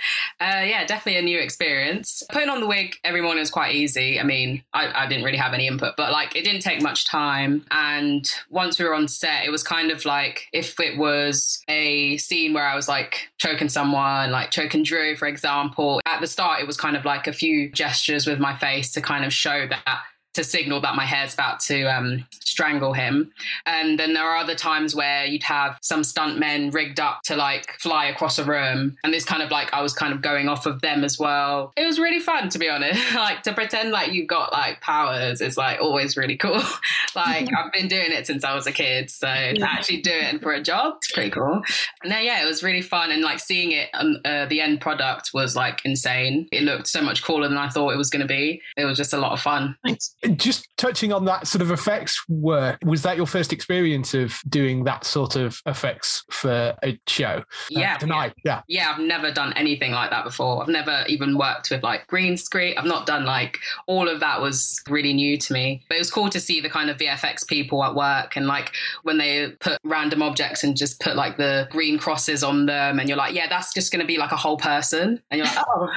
[0.44, 2.22] uh, yeah, definitely a new experience.
[2.32, 4.20] Putting on the wig every morning was quite easy.
[4.20, 7.06] I mean, I, I didn't really have any input, but like it didn't take much
[7.06, 7.66] time.
[7.72, 12.18] And once we were on set, it was kind of like if it was a
[12.18, 16.60] scene where I was like choking someone, like choking Drew, for example, at the start,
[16.60, 19.68] it was kind of like a few gestures with my face to kind of show
[19.68, 20.04] that.
[20.34, 23.34] To signal that my hair's about to um, strangle him.
[23.66, 27.72] And then there are other times where you'd have some stuntmen rigged up to like
[27.80, 28.96] fly across a room.
[29.04, 31.74] And this kind of like, I was kind of going off of them as well.
[31.76, 33.16] It was really fun, to be honest.
[33.16, 36.62] like to pretend like you've got like powers is like always really cool.
[37.16, 39.10] like I've been doing it since I was a kid.
[39.10, 41.62] So to actually do it for a job, it's pretty cool.
[42.04, 43.10] And then, yeah, it was really fun.
[43.12, 46.48] And like seeing it, um, uh, the end product was like insane.
[46.52, 48.62] It looked so much cooler than I thought it was going to be.
[48.78, 49.76] It was just a lot of fun.
[49.84, 50.16] Thanks.
[50.36, 54.84] Just touching on that sort of effects work, was that your first experience of doing
[54.86, 57.44] that sort of effects for a show?
[57.44, 58.62] Uh, Yeah, tonight, yeah.
[58.68, 60.62] yeah, I've never done anything like that before.
[60.62, 62.78] I've never even worked with like green screen.
[62.78, 65.84] I've not done like all of that was really new to me.
[65.90, 68.72] But it was cool to see the kind of VFX people at work and like
[69.04, 73.10] when they put random objects and just put like the green crosses on them and
[73.10, 75.22] you're like, yeah, that's just going to be like a whole person.
[75.32, 75.90] And you're like, oh,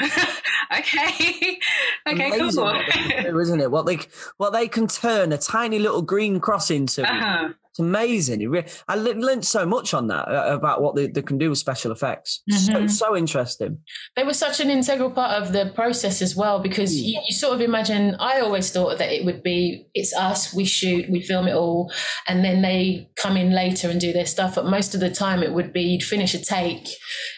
[0.79, 1.59] okay.
[2.07, 2.65] Okay, Amazing cool.
[2.65, 3.71] what they do, isn't it?
[3.71, 3.99] What they
[4.37, 7.03] what they can turn a tiny little green cross into.
[7.03, 7.49] Uh-huh.
[7.77, 8.41] It's amazing.
[8.55, 11.51] It I le- learned so much on that uh, about what they, they can do
[11.51, 12.43] with special effects.
[12.49, 12.91] So Mhm.
[12.91, 13.79] so interesting.
[14.17, 17.55] They were such an integral part of the process as well because you, you sort
[17.55, 18.17] of imagine.
[18.19, 21.93] I always thought that it would be it's us, we shoot, we film it all,
[22.27, 24.55] and then they come in later and do their stuff.
[24.55, 26.89] But most of the time, it would be you'd finish a take,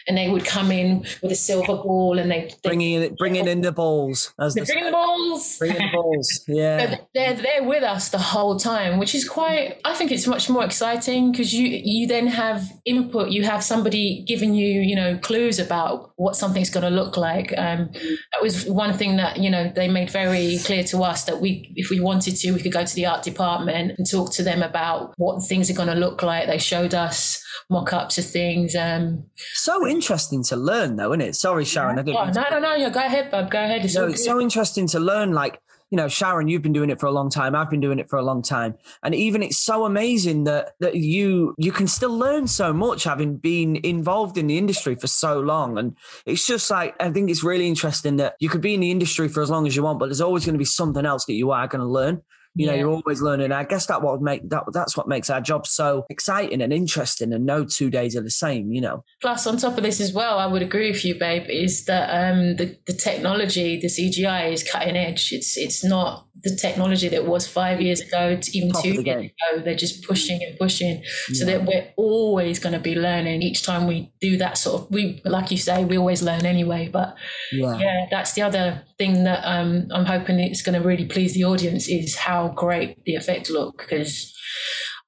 [0.07, 3.47] and they would come in with a silver ball, and they, they Bringing in, bringing
[3.47, 5.57] in the balls as they're the bringing the balls.
[5.57, 6.29] bringing the balls.
[6.47, 6.91] Yeah.
[6.91, 9.77] So they're they're with us the whole time, which is quite.
[9.83, 13.29] I think it's much more exciting because you you then have input.
[13.29, 17.53] You have somebody giving you you know clues about what something's going to look like.
[17.57, 21.41] Um, that was one thing that you know they made very clear to us that
[21.41, 24.43] we, if we wanted to, we could go to the art department and talk to
[24.43, 26.47] them about what things are going to look like.
[26.47, 28.75] They showed us mock-ups of things.
[28.75, 31.35] Um, So interesting to learn, though, isn't it?
[31.35, 31.99] Sorry, Sharon.
[31.99, 33.51] I didn't oh, no, no, no, yeah, go ahead, bub.
[33.51, 33.85] Go ahead.
[33.85, 35.33] It's No, it's so interesting to learn.
[35.33, 35.59] Like,
[35.91, 37.55] you know, Sharon, you've been doing it for a long time.
[37.55, 40.95] I've been doing it for a long time, and even it's so amazing that that
[40.95, 45.39] you you can still learn so much having been involved in the industry for so
[45.39, 45.77] long.
[45.77, 48.91] And it's just like I think it's really interesting that you could be in the
[48.91, 51.25] industry for as long as you want, but there's always going to be something else
[51.25, 52.21] that you are going to learn.
[52.55, 52.79] You know, Yeah.
[52.79, 53.51] you're always learning.
[53.51, 56.73] I guess that what would make that that's what makes our job so exciting and
[56.73, 57.31] interesting.
[57.31, 58.71] And no two days are the same.
[58.71, 59.03] You know.
[59.21, 62.09] Plus, on top of this as well, I would agree with you, babe, is that
[62.09, 65.31] um, the, the technology, the CGI is cutting edge.
[65.31, 69.03] It's it's not the technology that was five years ago, to even Top two the
[69.03, 69.61] years ago.
[69.63, 73.87] They're just pushing and pushing, so that we're always going to be learning each time
[73.87, 74.91] we do that sort of.
[74.91, 76.89] We, like you say, we always learn anyway.
[76.91, 77.15] But
[77.51, 77.77] Yeah.
[77.77, 81.43] yeah, that's the other thing that um, I'm hoping it's going to really please the
[81.45, 84.35] audience is how great the effects look because.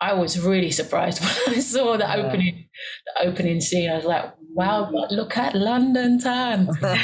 [0.04, 2.15] I was really surprised when I saw the Yeah.
[2.15, 2.65] opening,
[3.06, 3.88] the opening scene.
[3.91, 6.68] I was like, wow, but look at London Town.
[6.74, 6.78] so,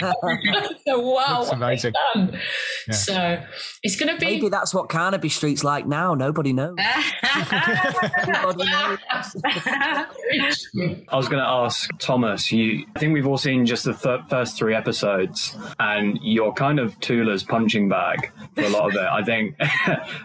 [0.99, 1.93] wow, Looks amazing.
[1.93, 2.41] what they've done.
[2.87, 2.93] Yeah.
[2.93, 3.43] So
[3.83, 4.25] it's going to be.
[4.25, 6.13] Maybe that's what Carnaby Street's like now.
[6.13, 6.75] Nobody knows.
[8.27, 8.97] Nobody knows.
[11.09, 12.51] I was going to ask Thomas.
[12.51, 16.79] You, I think we've all seen just the th- first three episodes, and you're kind
[16.79, 19.01] of Tula's punching bag for a lot of it.
[19.01, 19.55] I think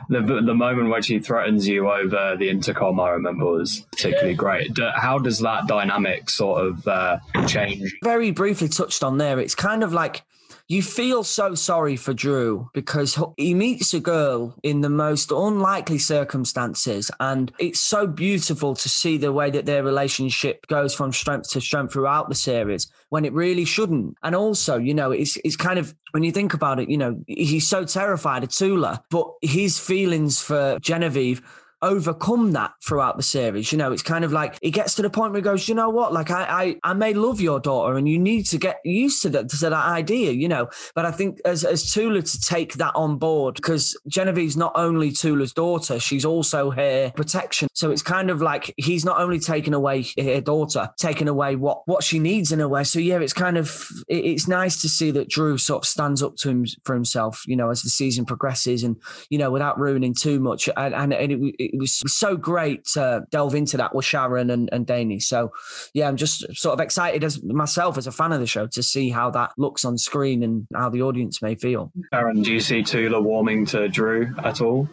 [0.08, 4.74] the the moment where she threatens you over the intercom, I remember, was particularly great.
[4.74, 7.11] D- How does that dynamic sort of uh,
[7.46, 7.94] change?
[8.02, 9.38] Very briefly touched on there.
[9.38, 10.22] It's kind of like
[10.68, 15.98] you feel so sorry for Drew because he meets a girl in the most unlikely
[15.98, 17.10] circumstances.
[17.20, 21.60] And it's so beautiful to see the way that their relationship goes from strength to
[21.60, 24.16] strength throughout the series when it really shouldn't.
[24.22, 27.22] And also, you know, it's, it's kind of, when you think about it, you know,
[27.26, 31.42] he's so terrified of Tula, but his feelings for Genevieve
[31.82, 33.72] overcome that throughout the series.
[33.72, 35.74] You know, it's kind of like it gets to the point where he goes, you
[35.74, 38.80] know what, like I, I, I may love your daughter, and you need to get
[38.84, 40.32] used to that to that idea.
[40.32, 44.56] You know, but I think as as Tula to take that on board because Genevieve's
[44.56, 47.68] not only Tula's daughter, she's also her protection.
[47.74, 51.82] So it's kind of like he's not only taken away her daughter, taken away what
[51.86, 52.84] what she needs in a way.
[52.84, 56.22] So yeah, it's kind of it- it's nice to see that Drew sort of stands
[56.22, 57.42] up to him for himself.
[57.46, 58.96] You know, as the season progresses, and
[59.30, 60.68] you know, without ruining too much.
[60.76, 64.68] And and, and it, it was so great to delve into that with Sharon and
[64.72, 65.20] and Danny.
[65.20, 65.52] So
[65.94, 68.82] yeah, I'm just sort of excited as myself as a fan of the show to
[68.82, 71.92] see how that looks on screen and how the audience may feel.
[72.12, 74.88] Aaron, do you see Tula warming to Drew at all?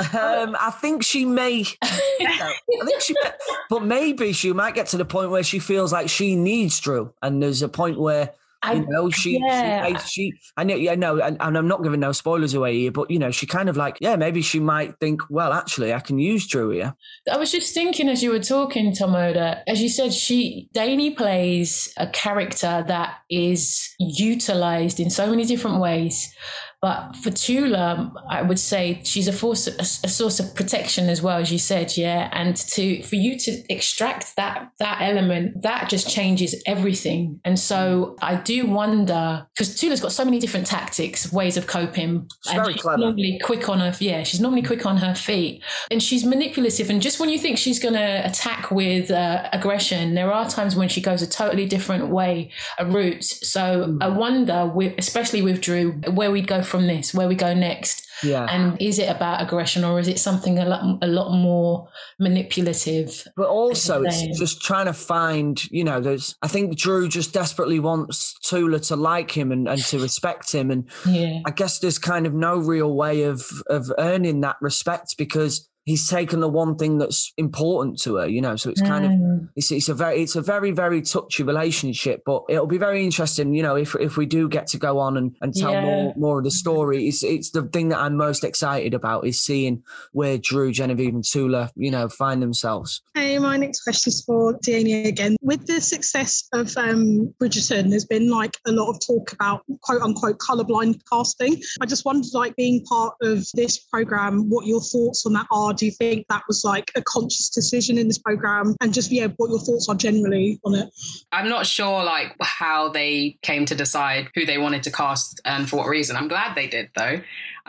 [0.00, 1.64] Um, I think she may.
[1.82, 2.54] I
[2.86, 3.30] think she, may,
[3.68, 7.12] but maybe she might get to the point where she feels like she needs Drew,
[7.22, 8.32] and there's a point where.
[8.68, 9.96] You know, she, yeah.
[9.98, 12.92] she, she, I know, yeah, no, and, and I'm not giving no spoilers away here,
[12.92, 16.00] but you know, she kind of like, yeah, maybe she might think, well, actually, I
[16.00, 16.94] can use Drew here.
[17.30, 21.92] I was just thinking as you were talking, Tomoda, as you said, she Danny plays
[21.96, 26.34] a character that is utilized in so many different ways.
[26.82, 31.20] But for Tula, I would say she's a force, a, a source of protection as
[31.20, 32.30] well, as you said, yeah.
[32.32, 37.38] And to for you to extract that that element, that just changes everything.
[37.44, 42.26] And so I do wonder because Tula's got so many different tactics, ways of coping,
[42.44, 42.98] She's and very she's clever.
[42.98, 43.94] normally quick on her.
[44.00, 46.88] Yeah, she's normally quick on her feet, and she's manipulative.
[46.88, 50.76] And just when you think she's going to attack with uh, aggression, there are times
[50.76, 53.24] when she goes a totally different way, a route.
[53.24, 57.52] So I wonder, with, especially with Drew, where we'd go from this, where we go
[57.52, 58.06] next.
[58.22, 58.44] Yeah.
[58.44, 63.26] And is it about aggression or is it something a lot, a lot more manipulative?
[63.36, 67.80] But also, it's just trying to find, you know, there's, I think Drew just desperately
[67.80, 70.70] wants Tula to like him and, and to respect him.
[70.70, 71.40] And Yeah.
[71.46, 76.08] I guess there's kind of no real way of, of earning that respect because he's
[76.08, 78.54] taken the one thing that's important to her, you know.
[78.56, 79.12] So it's kind Mm.
[79.42, 83.00] of it's, it's a very it's a very very touchy relationship, but it'll be very
[83.08, 85.82] interesting, you know, if if we do get to go on and, and tell Yeah.
[85.88, 86.98] more more of the story.
[87.08, 91.24] It's it's the thing that I'm most excited about is seeing where Drew, Genevieve, and
[91.32, 93.02] Tula, you know, find themselves.
[93.40, 95.36] My next question is for Diany again.
[95.40, 100.02] With the success of um, Bridgerton, there's been like a lot of talk about quote
[100.02, 101.60] unquote colorblind casting.
[101.80, 105.72] I just wondered, like, being part of this program, what your thoughts on that are.
[105.72, 108.76] Do you think that was like a conscious decision in this program?
[108.82, 110.90] And just, yeah, what your thoughts are generally on it?
[111.32, 115.68] I'm not sure like how they came to decide who they wanted to cast and
[115.68, 116.14] for what reason.
[116.14, 117.20] I'm glad they did though.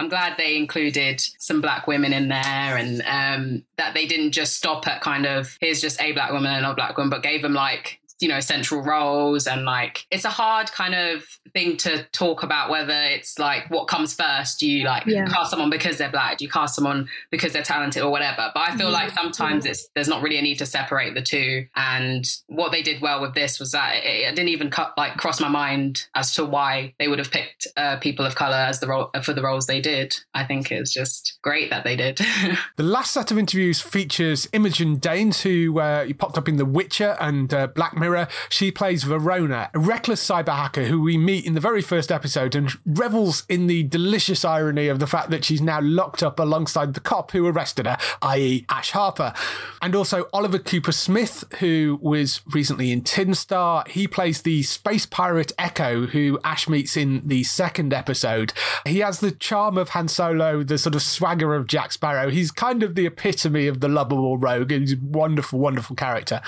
[0.02, 4.58] I'm glad they included some black women in there and um, that they didn't just
[4.58, 7.44] stop at kind of here's just a black woman and a black woman, but gave
[7.44, 12.04] them like you know central roles and like it's a hard kind of thing to
[12.12, 15.26] talk about whether it's like what comes first do you like Yeah.
[15.26, 18.62] cast someone because they're black do you cast someone because they're talented or whatever but
[18.70, 18.94] i feel Yeah.
[18.94, 22.82] like sometimes it's there's not really a need to separate the two and what they
[22.82, 26.08] did well with this was that it, it didn't even cut like cross my mind
[26.16, 29.34] as to why they would have picked uh, people of color as the role for
[29.34, 32.20] the roles they did i think it's just great that they did
[32.78, 37.16] The last set of interviews features Imogen Daines, who uh, popped up in The Witcher
[37.20, 38.11] and uh, Black Mirror.
[38.50, 42.56] She plays Verona, a reckless cyber hacker who we meet in the very first episode
[42.56, 46.94] and revels in the delicious irony of the fact that she's now locked up alongside
[46.94, 49.34] the cop who arrested her, i.e., Ash Harper.
[49.82, 53.84] And also Oliver Coopersmith, who was recently in Tin Star.
[53.88, 58.54] He plays the space pirate Echo, who Ash meets in the second episode.
[58.86, 62.30] He has the charm of Han Solo, the sort of swagger of Jack Sparrow.
[62.30, 64.72] He's kind of the epitome of the lovable rogue.
[64.72, 66.42] He's a wonderful, wonderful character.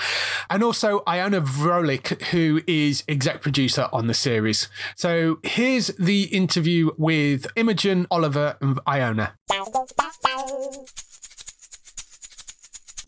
[0.50, 4.68] And also Iona Vrolijk, who is exec producer on the series.
[4.96, 9.34] So here's the interview with Imogen, Oliver, and Iona.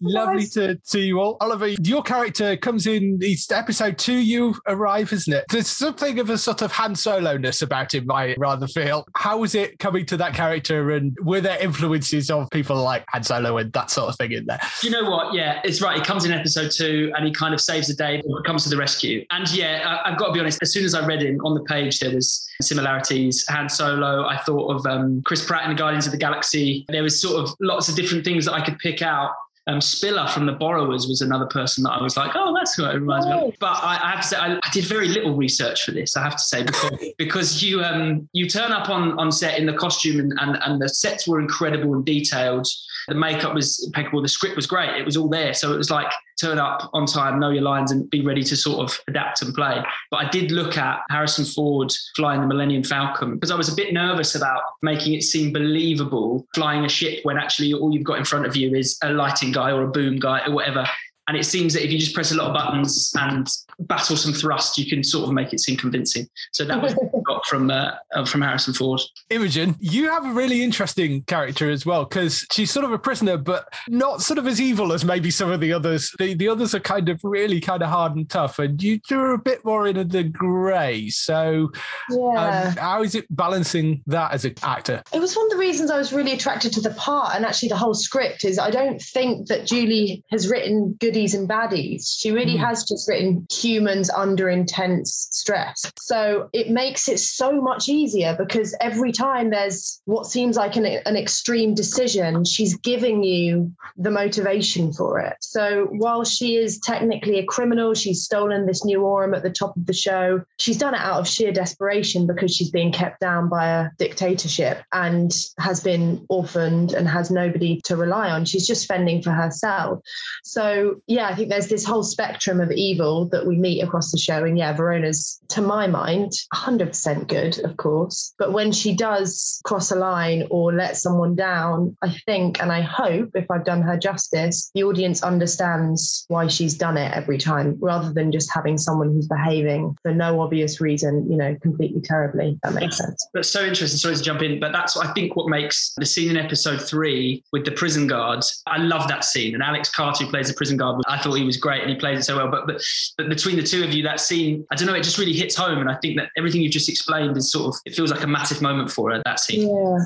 [0.00, 1.36] Lovely to see you all.
[1.40, 5.44] Oliver, your character comes in, it's episode two, you arrive, isn't it?
[5.50, 9.06] There's something of a sort of Han Solo ness about him, I rather feel.
[9.14, 13.22] How was it coming to that character and were there influences of people like Han
[13.22, 14.60] Solo and that sort of thing in there?
[14.82, 15.34] You know what?
[15.34, 15.96] Yeah, it's right.
[15.96, 18.76] He comes in episode two and he kind of saves the day, comes to the
[18.76, 19.24] rescue.
[19.30, 21.54] And yeah, I, have got to be honest, as soon as I read him on
[21.54, 23.44] the page, there was similarities.
[23.48, 26.84] Han Solo, I thought of um, Chris Pratt in the Guardians of the Galaxy.
[26.88, 29.32] There was sort of lots of different things that I could pick out.
[29.68, 32.94] Um, Spiller from The Borrowers was another person that I was like, oh, that's what
[32.94, 33.54] it reminds me of.
[33.58, 36.16] But I, I have to say, I, I, did very little research for this.
[36.16, 39.66] I have to say because, because you um, you turn up on on set in
[39.66, 42.68] the costume and, and and the sets were incredible and detailed.
[43.08, 44.22] The makeup was impeccable.
[44.22, 44.96] The script was great.
[44.96, 45.54] It was all there.
[45.54, 48.56] So it was like turn up on time, know your lines, and be ready to
[48.56, 49.82] sort of adapt and play.
[50.10, 53.74] But I did look at Harrison Ford flying the Millennium Falcon because I was a
[53.74, 58.18] bit nervous about making it seem believable flying a ship when actually all you've got
[58.18, 60.86] in front of you is a lighting guy or a boom guy or whatever.
[61.28, 63.48] And it seems that if you just press a lot of buttons and
[63.80, 66.28] battle some thrust, you can sort of make it seem convincing.
[66.52, 66.94] So that was
[67.26, 67.92] got from uh,
[68.26, 69.00] from Harrison Ford.
[69.30, 73.36] Imogen, you have a really interesting character as well because she's sort of a prisoner,
[73.36, 76.12] but not sort of as evil as maybe some of the others.
[76.18, 79.32] The, the others are kind of really kind of hard and tough, and you are
[79.32, 81.08] a bit more in the grey.
[81.08, 81.70] So,
[82.10, 82.68] yeah.
[82.68, 85.02] Um, how is it balancing that as an actor?
[85.12, 87.70] It was one of the reasons I was really attracted to the part, and actually
[87.70, 92.14] the whole script is I don't think that Julie has written goodies and baddies.
[92.18, 92.66] She really mm.
[92.66, 95.90] has just written humans under intense stress.
[95.98, 100.84] So it makes it so much easier because every time there's what seems like an,
[100.84, 105.36] an extreme decision, she's giving you the motivation for it.
[105.40, 109.74] So while she is technically a criminal, she's stolen this new Aurum at the top
[109.74, 110.44] of the show.
[110.58, 114.82] She's done it out of sheer desperation because she's being kept down by a dictatorship
[114.92, 118.44] and has been orphaned and has nobody to rely on.
[118.44, 120.00] She's just fending for herself.
[120.44, 124.18] So, yeah, I think there's this whole spectrum of evil that we meet across the
[124.18, 124.44] show.
[124.44, 128.34] And yeah, Verona's, to my mind, 100% good, of course.
[128.38, 132.80] But when she does cross a line or let someone down, I think and I
[132.80, 137.76] hope, if I've done her justice, the audience understands why she's done it every time
[137.80, 142.58] rather than just having someone who's behaving for no obvious reason, you know, completely terribly.
[142.62, 143.26] That makes sense.
[143.34, 143.98] That's so interesting.
[143.98, 147.42] Sorry to jump in, but that's, I think, what makes the scene in episode three
[147.52, 148.62] with the prison guards.
[148.66, 149.54] I love that scene.
[149.54, 151.96] And Alex Carter, who plays the prison guard, I thought he was great and he
[151.96, 152.50] plays it so well.
[152.50, 152.82] But, but,
[153.16, 155.54] but between the two of you, that scene, I don't know, it just really hits
[155.54, 155.78] home.
[155.78, 158.26] And I think that everything you've just explained is sort of, it feels like a
[158.26, 159.68] massive moment for her, that scene.
[159.68, 159.98] Yeah.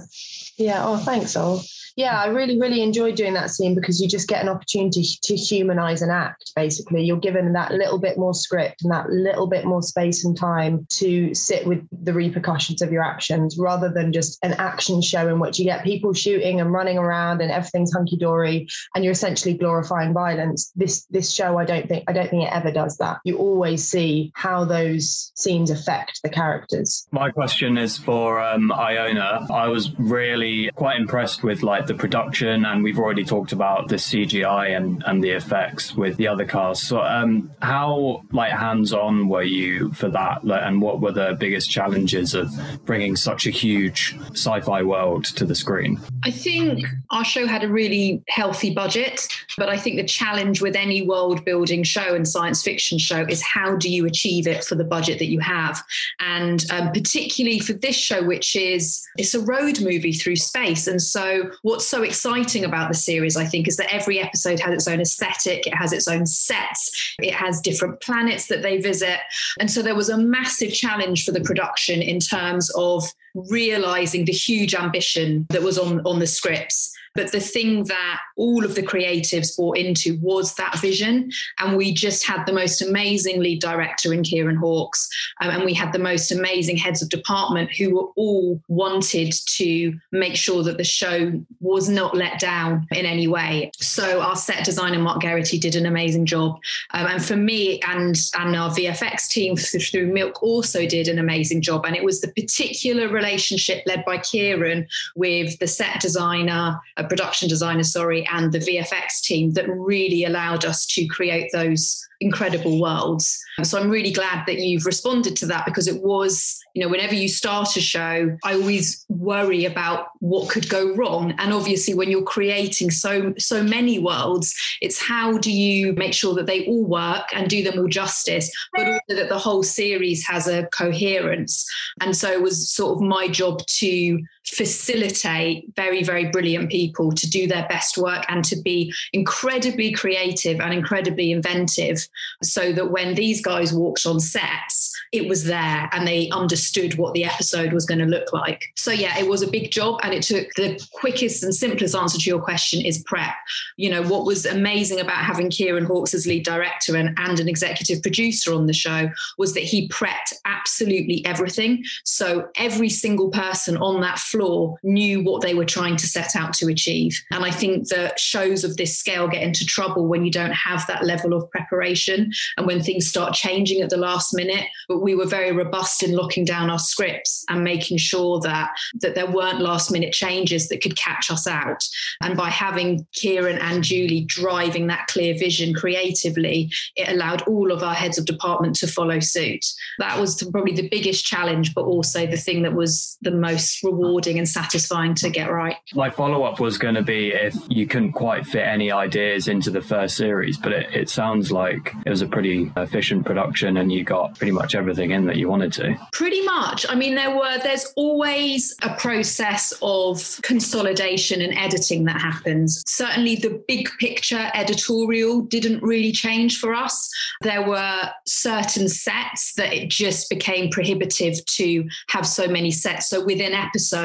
[0.57, 0.85] Yeah.
[0.85, 1.63] Oh, thanks, Ol
[1.97, 5.37] yeah, I really, really enjoyed doing that scene because you just get an opportunity to
[5.37, 6.53] humanize an act.
[6.55, 10.37] Basically, you're given that little bit more script and that little bit more space and
[10.37, 15.29] time to sit with the repercussions of your actions rather than just an action show
[15.29, 19.13] in which you get people shooting and running around and everything's hunky dory and you're
[19.13, 20.73] essentially glorifying violence.
[20.77, 23.19] This this show, I don't think I don't think it ever does that.
[23.25, 27.07] You always see how those scenes affect the characters.
[27.11, 29.47] My question is for um, Iona.
[29.51, 33.89] I was really quite impressed with like like the production, and we've already talked about
[33.89, 36.81] the CGI and, and the effects with the other cars.
[36.81, 41.37] So, um, how like hands on were you for that, like, and what were the
[41.41, 42.49] biggest challenges of
[42.85, 45.99] bringing such a huge sci-fi world to the screen?
[46.23, 49.27] I think our show had a really healthy budget,
[49.59, 53.43] but I think the challenge with any world building show and science fiction show is
[53.43, 55.83] how do you achieve it for the budget that you have,
[56.21, 61.03] and um, particularly for this show, which is it's a road movie through space, and
[61.03, 64.89] so what's so exciting about the series, I think, is that every episode has its
[64.89, 69.21] own aesthetic, it has its own sets, it has different planets that they visit.
[69.61, 73.05] And so there was a massive challenge for the production in terms of
[73.35, 78.65] realizing the huge ambition that was on, on the scripts but the thing that all
[78.65, 81.31] of the creatives bought into was that vision.
[81.59, 85.09] And we just had the most amazing lead director in Kieron Hawkes.
[85.41, 89.99] Um, and we had the most amazing heads of department who were all wanted to
[90.13, 93.71] make sure that the show was not let down in any way.
[93.77, 96.59] So our set designer, Mark Geraghty, did an amazing job.
[96.93, 101.63] Um, and for me and, and our VFX team through Milk also did an amazing
[101.63, 101.85] job.
[101.85, 104.87] And it was the particular relationship led by Kieron
[105.17, 106.81] with the set designer,
[107.11, 112.81] production designer, sorry, and the VFX team that really allowed us to create those incredible
[112.81, 113.39] worlds.
[113.63, 117.15] So I'm really glad that you've responded to that because it was, you know, whenever
[117.15, 121.35] you start a show, I always worry about what could go wrong.
[121.39, 126.35] And obviously when you're creating so so many worlds, it's how do you make sure
[126.35, 130.27] that they all work and do them all justice, but also that the whole series
[130.27, 131.67] has a coherence.
[132.01, 134.21] And so it was sort of my job to
[134.51, 140.61] facilitate very, very brilliant people to do their best work and to be incredibly creative
[140.61, 142.07] and incredibly inventive
[142.43, 147.15] so that when these guys walked on sets, it was there and they understood what
[147.15, 148.65] the episode was going to look like.
[148.77, 152.19] So, yeah, it was a big job and it took the quickest and simplest answer
[152.19, 153.35] to your question is prep.
[153.77, 157.49] You know, what was amazing about having Kieron Hawkes as lead director and, and an
[157.49, 161.85] executive producer on the show was that he prepped absolutely everything.
[162.05, 164.40] So, every single person on that floor
[164.83, 167.21] knew what they were trying to set out to achieve.
[167.31, 170.87] And I think that shows of this scale get into trouble when you don't have
[170.87, 174.65] that level of preparation and when things start changing at the last minute.
[174.89, 178.71] But we were very robust in locking down our scripts and making sure that
[179.01, 181.83] that there weren't last minute changes that could catch us out.
[182.23, 187.83] And by having Kieron and Julie driving that clear vision creatively, it allowed all of
[187.83, 189.65] our heads of department to follow suit.
[189.99, 194.30] That was probably the biggest challenge, but also the thing that was the most rewarding
[194.39, 195.77] and satisfying to get right.
[195.95, 199.71] My follow up was going to be if you couldn't quite fit any ideas into
[199.71, 203.93] the first series, but it, it sounds like it was a pretty efficient production and
[203.93, 205.97] you got pretty much everything in that you wanted to.
[206.13, 206.87] Pretty much.
[206.89, 212.83] I mean, there were, there's always a process of consolidation and editing that happens.
[212.87, 217.11] Certainly, the big picture editorial didn't really change for us.
[217.43, 223.09] There were certain sets that it just became prohibitive to have so many sets.
[223.09, 224.01] So within episodes,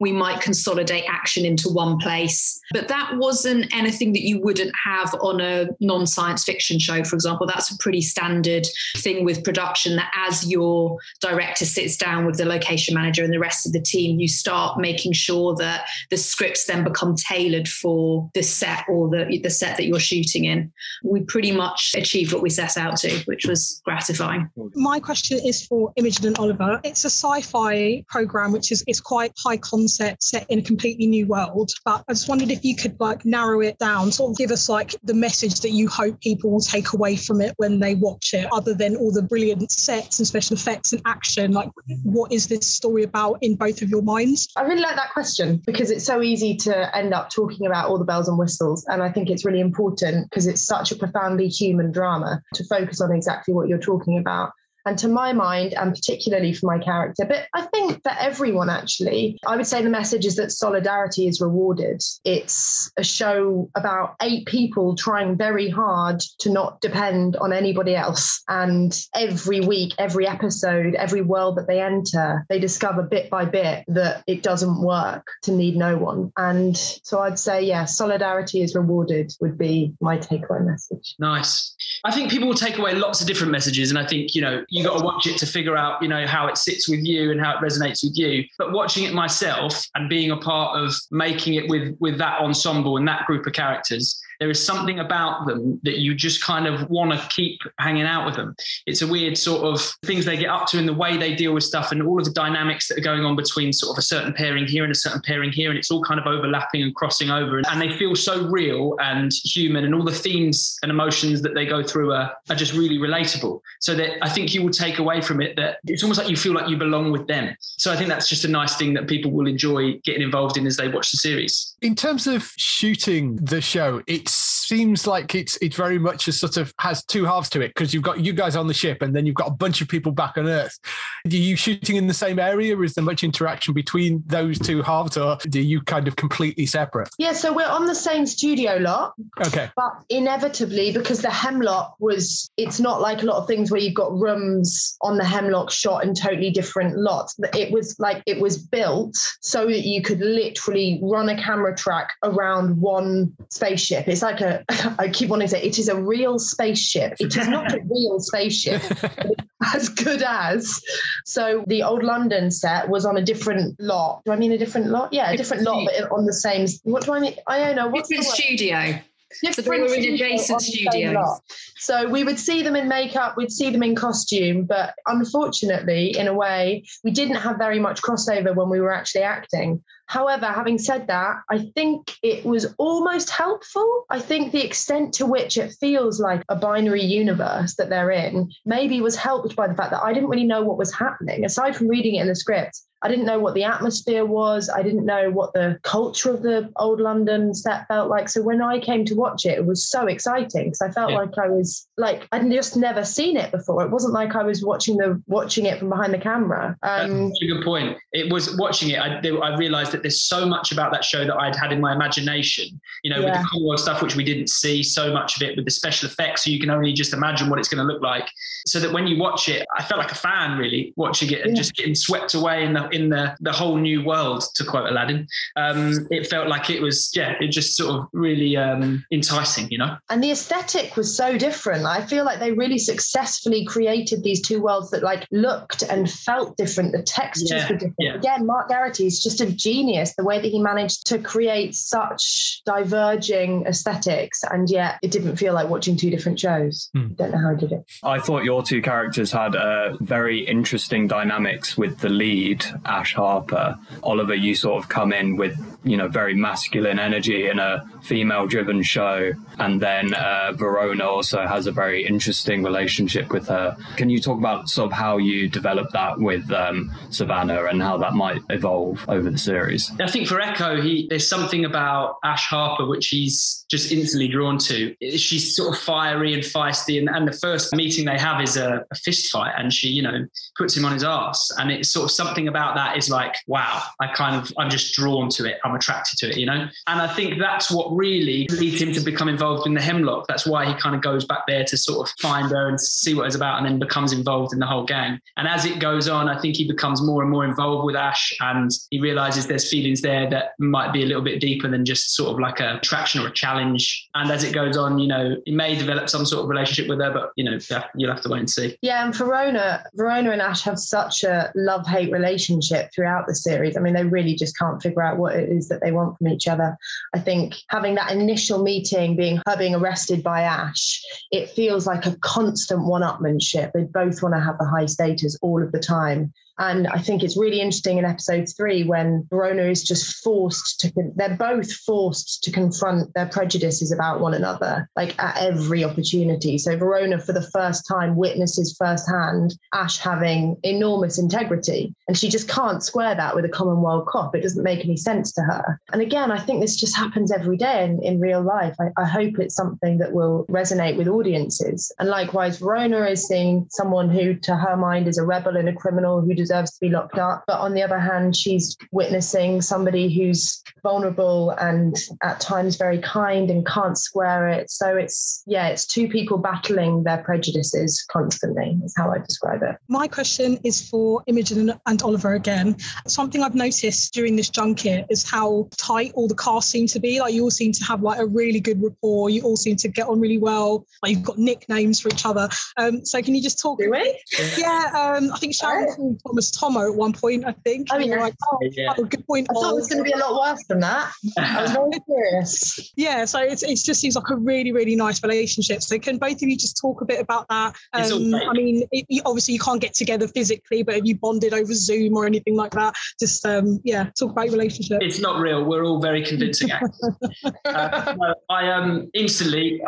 [0.00, 2.60] we might consolidate action into one place.
[2.72, 7.14] But that wasn't anything that you wouldn't have on a non science fiction show, for
[7.14, 7.46] example.
[7.46, 12.44] That's a pretty standard thing with production that as your director sits down with the
[12.44, 16.66] location manager and the rest of the team, you start making sure that the scripts
[16.66, 20.72] then become tailored for the set or the, the set that you're shooting in.
[21.04, 24.50] We pretty much achieved what we set out to, which was gratifying.
[24.74, 26.80] My question is for Imogen and Oliver.
[26.84, 31.26] It's a sci-fi program which is, is quite high concept set in a completely new
[31.26, 31.70] world.
[31.84, 34.68] But I just wondered if you could like narrow it down, sort of give us
[34.68, 38.34] like the message that you hope people will take away from it when they watch
[38.34, 41.52] it, other than all the brilliant sets and special effects and action.
[41.52, 41.70] Like,
[42.02, 44.48] what is this story about in both of your minds?
[44.56, 47.98] I really like that question because it's so easy to end up talking about all
[47.98, 48.84] the bells and whistles.
[48.88, 53.00] And I think it's really important because it's such a profoundly human drama to focus
[53.00, 54.50] on exactly what you're talking about.
[54.86, 59.38] And to my mind, and particularly for my character, but I think for everyone actually,
[59.46, 62.00] I would say the message is that solidarity is rewarded.
[62.24, 68.42] It's a show about eight people trying very hard to not depend on anybody else.
[68.48, 73.84] And every week, every episode, every world that they enter, they discover bit by bit
[73.88, 76.32] that it doesn't work to need no one.
[76.36, 81.14] And so I'd say, yeah, solidarity is rewarded would be my takeaway message.
[81.18, 81.74] Nice.
[82.04, 83.90] I think people will take away lots of different messages.
[83.90, 86.26] And I think, you know, you got to watch it to figure out, you know,
[86.26, 88.44] how it sits with you and how it resonates with you.
[88.58, 92.96] But watching it myself and being a part of making it with with that ensemble
[92.96, 96.88] and that group of characters, there is something about them that you just kind of
[96.90, 98.54] want to keep hanging out with them.
[98.86, 101.54] It's a weird sort of things they get up to and the way they deal
[101.54, 104.02] with stuff and all of the dynamics that are going on between sort of a
[104.02, 105.70] certain pairing here and a certain pairing here.
[105.70, 107.60] And it's all kind of overlapping and crossing over.
[107.70, 109.84] And they feel so real and human.
[109.84, 113.60] And all the themes and emotions that they go through are, are just really relatable.
[113.80, 116.36] So that I think you will take away from it that it's almost like you
[116.36, 117.56] feel like you belong with them.
[117.60, 120.66] So I think that's just a nice thing that people will enjoy getting involved in
[120.66, 121.76] as they watch the series.
[121.82, 124.25] In terms of shooting the show, it
[124.66, 127.94] seems like it's it's very much a sort of has two halves to it because
[127.94, 130.12] you've got you guys on the ship and then you've got a bunch of people
[130.12, 130.78] back on Earth.
[131.24, 132.76] Are you shooting in the same area?
[132.76, 136.66] Or is there much interaction between those two halves, or do you kind of completely
[136.66, 137.08] separate?
[137.18, 139.14] Yeah, so we're on the same studio lot.
[139.46, 139.70] Okay.
[139.76, 143.94] But inevitably, because the hemlock was, it's not like a lot of things where you've
[143.94, 147.36] got rooms on the hemlock shot in totally different lots.
[147.54, 152.12] It was like it was built so that you could literally run a camera track
[152.22, 154.08] around one spaceship.
[154.08, 154.55] It's like a,
[154.98, 157.14] I keep wanting to say, it is a real spaceship.
[157.20, 158.82] It is not a real spaceship,
[159.74, 160.80] as good as.
[161.24, 164.22] So the old London set was on a different lot.
[164.24, 165.12] Do I mean a different lot?
[165.12, 166.66] Yeah, a different lot, but on the same.
[166.84, 167.34] What do I mean?
[167.46, 167.88] I don't know.
[167.88, 169.00] What's Different studio.
[169.42, 171.40] So they were in adjacent on the same studios.
[171.76, 176.26] So we would see them in makeup, we'd see them in costume, but unfortunately, in
[176.26, 179.82] a way, we didn't have very much crossover when we were actually acting.
[180.06, 184.04] However, having said that, I think it was almost helpful.
[184.10, 188.50] I think the extent to which it feels like a binary universe that they're in
[188.64, 191.44] maybe was helped by the fact that I didn't really know what was happening.
[191.44, 194.70] Aside from reading it in the script, I didn't know what the atmosphere was.
[194.70, 198.28] I didn't know what the culture of the old London set felt like.
[198.28, 201.18] So when I came to watch it, it was so exciting because I felt Yeah.
[201.18, 203.84] like I was like I'd just never seen it before.
[203.84, 206.76] It wasn't like I was watching the watching it from behind the camera.
[206.82, 207.98] Um, That's a good point.
[208.12, 208.98] It was watching it.
[208.98, 211.92] I, I realized that there's so much about that show that I'd had in my
[211.94, 212.80] imagination.
[213.02, 213.38] You know, with Yeah.
[213.40, 216.44] the Commonwealth stuff, which we didn't see so much of it with the special effects,
[216.44, 218.28] so you can only just imagine what it's going to look like.
[218.66, 221.50] So that when you watch it, I felt like a fan really watching it and
[221.56, 221.62] Yeah.
[221.62, 224.44] just getting swept away in the in the the whole new world.
[224.56, 225.26] To quote Aladdin,
[225.56, 229.70] um, it felt like it was yeah, it just sort of really um, enticing.
[229.70, 229.96] You know.
[230.10, 231.84] and the aesthetic was so different.
[231.86, 236.56] I feel like they really successfully created these two worlds that like looked and felt
[236.56, 236.92] different.
[236.92, 238.16] The textures Yeah, were different.
[238.16, 239.85] Again, Mark Geraghty is just a genius.
[240.16, 245.54] The way that he managed to create such diverging aesthetics, and yet it didn't feel
[245.54, 246.90] like watching two different shows.
[246.94, 247.14] Hmm.
[247.14, 247.84] Don't know how he did it.
[248.02, 253.76] I thought your two characters had a very interesting dynamics with the lead, Ash Harper.
[254.02, 255.56] Oliver, you sort of come in with,
[255.86, 259.32] you know, very masculine energy in a female driven show.
[259.58, 263.76] And then uh, Verona also has a very interesting relationship with her.
[263.96, 267.96] Can you talk about sort of how you developed that with um, Savannah and how
[267.98, 269.90] that might evolve over the series?
[270.00, 274.58] I think for Echo, he there's something about Ash Harper which he's just instantly drawn
[274.58, 274.94] to.
[275.16, 278.84] She's sort of fiery and feisty, and, and the first meeting they have is a,
[278.90, 280.26] a fist fight, and she, you know,
[280.58, 283.82] puts him on his ass, and it's sort of something about that is like, wow,
[284.00, 287.00] I kind of I'm just drawn to it, I'm attracted to it, you know, and
[287.00, 290.26] I think that's what really leads him to become involved in the Hemlock.
[290.26, 293.14] That's why he kind of goes back there to sort of find her and see
[293.14, 295.20] what it's about, and then becomes involved in the whole gang.
[295.36, 298.32] And as it goes on, I think he becomes more and more involved with Ash,
[298.40, 302.14] and he realizes there's feelings there that might be a little bit deeper than just
[302.14, 304.08] sort of like a attraction or a challenge.
[304.14, 307.00] And as it goes on, you know, he may develop some sort of relationship with
[307.00, 307.58] her, but you know,
[307.94, 308.76] you'll have to wait and see.
[308.82, 313.76] Yeah, and Verona, Verona and Ash have such a love-hate relationship throughout the series.
[313.76, 316.46] I mean, they really just can't figure out what it that they want from each
[316.48, 316.76] other.
[317.14, 322.06] I think having that initial meeting, being her being arrested by Ash, it feels like
[322.06, 323.72] a constant one-upmanship.
[323.72, 326.32] They both want to have the high status all of the time.
[326.58, 330.92] And I think it's really interesting in episode three when Verona is just forced to,
[331.16, 336.58] they're both forced to confront their prejudices about one another, like at every opportunity.
[336.58, 341.94] So Verona, for the first time, witnesses firsthand Ash having enormous integrity.
[342.08, 344.34] And she just can't square that with a Commonwealth cop.
[344.34, 345.80] It doesn't make any sense to her.
[345.92, 348.76] And again, I think this just happens every day in, in real life.
[348.80, 351.92] I, I hope it's something that will resonate with audiences.
[351.98, 355.74] And likewise, Verona is seeing someone who, to her mind, is a rebel and a
[355.74, 357.44] criminal who deserves to be locked up.
[357.46, 363.50] But on the other hand, she's witnessing somebody who's vulnerable and at times very kind
[363.50, 364.70] and can't square it.
[364.70, 369.76] So it's, yeah, it's two people battling their prejudices constantly, is how I describe it.
[369.88, 372.76] My question is for Imogen and, Oliver again.
[373.08, 377.18] Something I've noticed during this junket is how tight all the cast seem to be.
[377.20, 379.30] Like you all seem to have like a really good rapport.
[379.30, 380.86] You all seem to get on really well.
[381.02, 382.48] Like you've got nicknames for each other.
[382.76, 383.80] Um, so can you just talk?
[383.80, 384.22] Do we?
[384.58, 384.90] Yeah.
[384.94, 387.44] Um, I think Sharon Thomas Tomo at one point.
[387.46, 387.88] I think.
[387.90, 388.20] Oh, And yeah.
[388.20, 388.94] like, oh, Yeah.
[388.98, 389.46] oh, good point.
[389.50, 391.10] I thought it was going to be a lot worse than that.
[391.38, 392.92] I was very curious.
[392.96, 395.82] Yeah, so it's, it just seems like a really, really nice relationship.
[395.82, 397.74] So can both of you just talk a bit about that?
[397.92, 398.34] Um.
[398.34, 401.72] I mean, it, you, obviously you can't get together physically, but have you bonded over
[401.74, 402.94] Zoom or anything like that?
[403.20, 404.98] Just um, yeah, talk about your relationship.
[405.02, 405.64] It's not real.
[405.64, 407.16] We're all very convincing actors.
[407.64, 408.14] uh,
[408.48, 409.80] I um instantly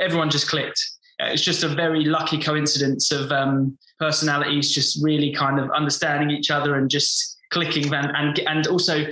[0.00, 0.80] everyone just clicked.
[1.26, 6.50] It's just a very lucky coincidence of um, personalities just really kind of understanding each
[6.50, 9.06] other and just clicking and, and and also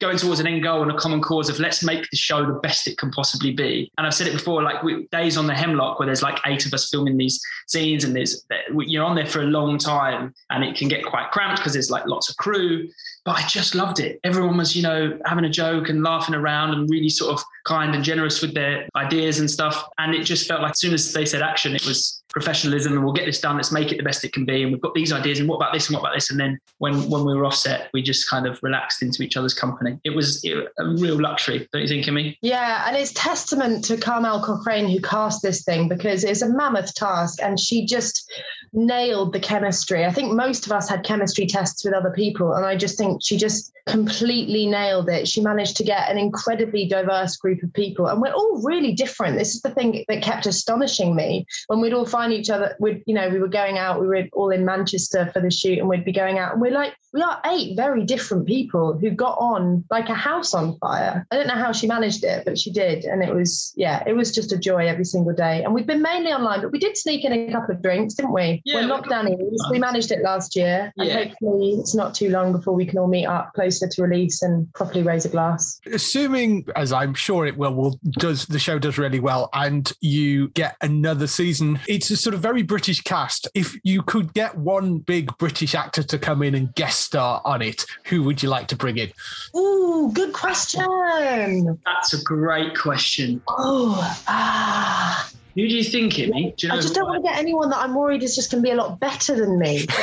[0.00, 2.58] going towards an end goal and a common cause of let's make the show the
[2.60, 3.90] best it can possibly be.
[3.98, 6.66] And I've said it before, like we, days on the Hemlock where there's like eight
[6.66, 10.64] of us filming these scenes and there's you're on there for a long time and
[10.64, 12.88] it can get quite cramped because there's like lots of crew
[13.24, 14.18] but I just loved it.
[14.24, 17.94] Everyone was, you know, having a joke and laughing around and really sort of kind
[17.94, 19.88] and generous with their ideas and stuff.
[19.98, 23.04] And it just felt like as soon as they said action, it was professionalism and
[23.04, 23.56] we'll get this done.
[23.56, 24.62] Let's make it the best it can be.
[24.62, 26.30] And we've got these ideas and what about this and what about this?
[26.30, 29.54] And then when, when we were offset, we just kind of relaxed into each other's
[29.54, 29.98] company.
[30.04, 32.36] It was a real luxury, don't you think, Kimmy?
[32.42, 36.94] Yeah, and it's testament to Carmel Cochrane who cast this thing because it's a mammoth
[36.94, 38.30] task and she just
[38.72, 40.04] nailed the chemistry.
[40.04, 43.22] I think most of us had chemistry tests with other people, and I just think
[43.22, 45.28] she just completely nailed it.
[45.28, 49.38] She managed to get an incredibly diverse group of people, and we're all really different.
[49.38, 52.76] This is the thing that kept astonishing me when we'd all find each other.
[52.78, 55.78] We'd, you know, we were going out, we were all in Manchester for the shoot,
[55.78, 59.10] and we'd be going out, and we're like, we are eight very different people who
[59.10, 61.26] got on like a house on fire.
[61.30, 63.04] I don't know how she managed it, but she did.
[63.04, 65.62] And it was, yeah, it was just a joy every single day.
[65.62, 68.32] And we've been mainly online, but we did sneak in a couple of drinks, didn't
[68.32, 68.62] we?
[68.64, 70.92] Yeah, when lockdown is, we managed it last year.
[70.96, 71.24] And Yeah.
[71.24, 74.72] hopefully it's not too long before we can all meet up closer to release and
[74.72, 75.80] properly raise a glass.
[75.92, 80.48] Assuming, as I'm sure it will, will does the show does really well, and you
[80.48, 81.78] get another season.
[81.86, 83.48] It's a sort of very British cast.
[83.54, 87.62] If you could get one big British actor to come in and guest star on
[87.62, 89.10] it, who would you like to bring in?
[89.56, 91.78] Ooh, good question.
[91.84, 93.42] That's a great question.
[93.48, 93.96] Oh,
[94.28, 95.31] ah.
[95.54, 96.56] Who do you think, Kimmy?
[96.56, 98.50] Do you know I just don't want to get anyone that I'm worried is just
[98.50, 99.86] going to be a lot better than me.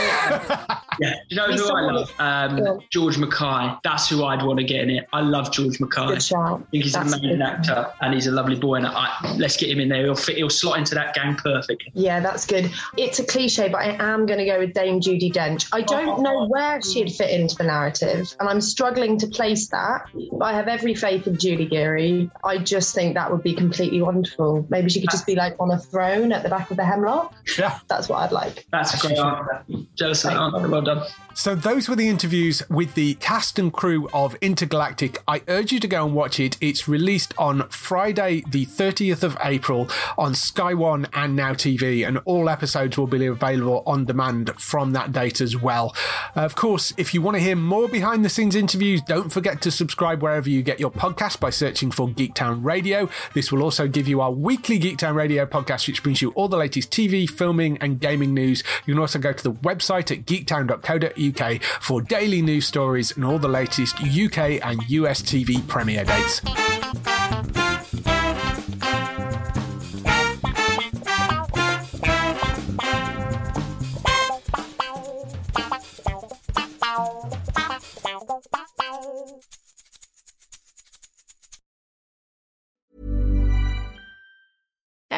[0.99, 2.11] Yeah, do you know Be who I love?
[2.19, 3.79] Um, George Mackay.
[3.83, 5.07] That's who I'd want to get in it.
[5.13, 6.07] I love George Mackay.
[6.07, 6.61] Good shout.
[6.67, 8.75] I think he's That's an amazing actor and he's a lovely boy.
[8.75, 10.03] And I, let's get him in there.
[10.03, 10.37] He'll fit.
[10.37, 11.91] He'll slot into that gang perfectly.
[11.93, 12.71] Yeah, that's good.
[12.97, 15.69] It's a cliche, but I am going to go with Dame Judi Dench.
[15.71, 20.05] I don't know where she'd fit into the narrative, and I'm struggling to place that.
[20.33, 22.29] But I have every faith in Julie Gearey.
[22.43, 24.65] I just think that would be completely wonderful.
[24.69, 27.33] Maybe she could just be like on a throne at the back of the hemlock.
[27.57, 28.67] Yeah, that's what I'd like.
[28.71, 29.63] That's a great answer.
[29.95, 30.67] Jealous of that answer.
[30.67, 31.03] Well done.
[31.33, 35.23] So those were the interviews with the cast and crew of Intergalactic.
[35.25, 36.57] I urge you to go and watch it.
[36.59, 42.17] It's released on Friday, the 30th of April on Sky One and Now TV, and
[42.25, 45.95] all episodes will be available on demand from that date as well.
[46.35, 49.71] Of course, if you want to hear more behind the scenes interviews, don't forget to
[49.71, 53.07] subscribe wherever you get your podcast by searching for Geektown Radio.
[53.33, 56.57] This will also give you our weekly Geektown Radio podcast, which brings you all the
[56.57, 58.63] latest TV, filming, and gaming news.
[58.85, 63.39] You can also go to the website at geektown.co.uk for daily news stories and all
[63.39, 66.41] the latest UK and US TV premiere dates.